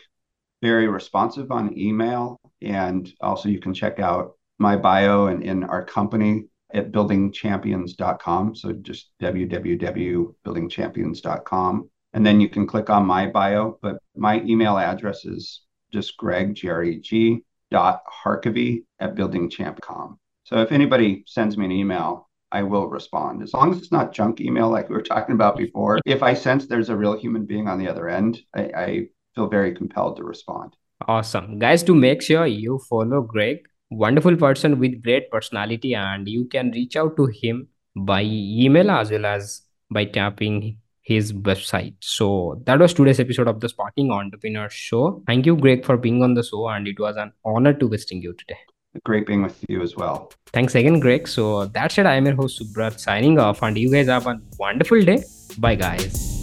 very 0.63 0.89
responsive 0.89 1.51
on 1.51 1.77
email. 1.77 2.41
And 2.63 3.13
also, 3.21 3.49
you 3.49 3.61
can 3.61 3.75
check 3.75 3.99
out 3.99 4.35
my 4.59 4.77
bio 4.77 5.27
and 5.27 5.43
in 5.43 5.65
our 5.65 5.85
company 5.85 6.45
at 6.73 6.93
buildingchampions.com. 6.93 8.57
So 8.57 8.73
just 8.73 9.11
www.buildingchampions.com. 9.23 11.91
And 12.15 12.27
then 12.27 12.41
you 12.41 12.49
can 12.49 12.67
click 12.67 12.91
on 12.91 13.07
my 13.07 13.27
bio. 13.27 13.79
But 13.83 13.99
my 14.17 14.41
email 14.43 14.79
address 14.79 15.25
is 15.25 15.61
just 15.93 16.17
Greg, 16.17 16.55
G, 16.55 17.45
dot 17.71 18.01
Harkavy 18.25 18.85
at 19.01 19.15
buildingchamp.com. 19.15 20.19
So 20.45 20.57
if 20.59 20.73
anybody 20.73 21.25
sends 21.27 21.59
me 21.59 21.67
an 21.67 21.73
email, 21.73 22.31
I 22.51 22.63
will 22.63 22.89
respond 22.89 23.43
as 23.43 23.53
long 23.53 23.73
as 23.73 23.79
it's 23.79 23.93
not 23.93 24.15
junk 24.15 24.41
email 24.41 24.71
like 24.71 24.89
we 24.89 24.95
were 24.95 25.03
talking 25.03 25.35
about 25.35 25.59
before. 25.59 25.99
If 26.07 26.23
I 26.23 26.33
sense 26.33 26.67
there's 26.67 26.89
a 26.89 26.97
real 26.97 27.19
human 27.19 27.45
being 27.45 27.69
on 27.69 27.79
the 27.79 27.89
other 27.89 28.09
end, 28.09 28.41
I, 28.55 28.63
I 28.63 29.09
feel 29.35 29.49
very 29.49 29.75
compelled 29.75 30.17
to 30.17 30.25
respond. 30.25 30.75
Awesome. 31.07 31.59
Guys, 31.59 31.83
to 31.85 31.95
make 31.95 32.23
sure 32.23 32.47
you 32.47 32.81
follow 32.89 33.21
Greg, 33.21 33.69
wonderful 33.91 34.37
person 34.37 34.79
with 34.79 35.03
great 35.03 35.31
personality, 35.31 35.95
and 35.95 36.29
you 36.29 36.45
can 36.47 36.71
reach 36.71 36.97
out 36.97 37.17
to 37.17 37.27
him 37.27 37.69
by 37.97 38.23
email 38.25 38.91
as 38.91 39.11
well 39.11 39.27
as 39.27 39.63
by 39.91 40.05
tapping 40.05 40.79
his 41.03 41.33
website. 41.33 41.95
So 42.01 42.61
that 42.67 42.79
was 42.79 42.93
today's 42.93 43.19
episode 43.19 43.49
of 43.49 43.61
the 43.61 43.69
Sparking 43.69 44.11
Entrepreneur 44.11 44.69
Show. 44.69 45.23
Thank 45.27 45.47
you, 45.47 45.57
Greg, 45.57 45.85
for 45.85 45.97
being 45.97 46.23
on 46.23 46.35
the 46.35 46.43
show, 46.43 46.69
and 46.69 46.87
it 46.87 47.01
was 47.01 47.17
an 47.17 47.33
honor 47.45 47.73
to 47.73 47.89
visiting 47.89 48.23
you 48.23 48.35
today. 48.35 48.59
Great 49.05 49.27
being 49.27 49.43
with 49.43 49.65
you 49.69 49.81
as 49.83 49.97
well. 49.97 50.33
Thanks 50.47 50.75
again, 50.75 50.99
Greg. 51.01 51.29
So 51.29 51.67
that's 51.67 51.99
it. 51.99 52.07
I'm 52.07 52.27
your 52.27 52.35
host, 52.35 52.61
Subrat, 52.61 52.99
signing 52.99 53.39
off, 53.39 53.63
and 53.63 53.79
you 53.79 53.91
guys 53.91 54.07
have 54.07 54.27
a 54.27 54.41
wonderful 54.59 55.01
day. 55.03 55.25
Bye, 55.59 55.77
guys. 55.77 56.38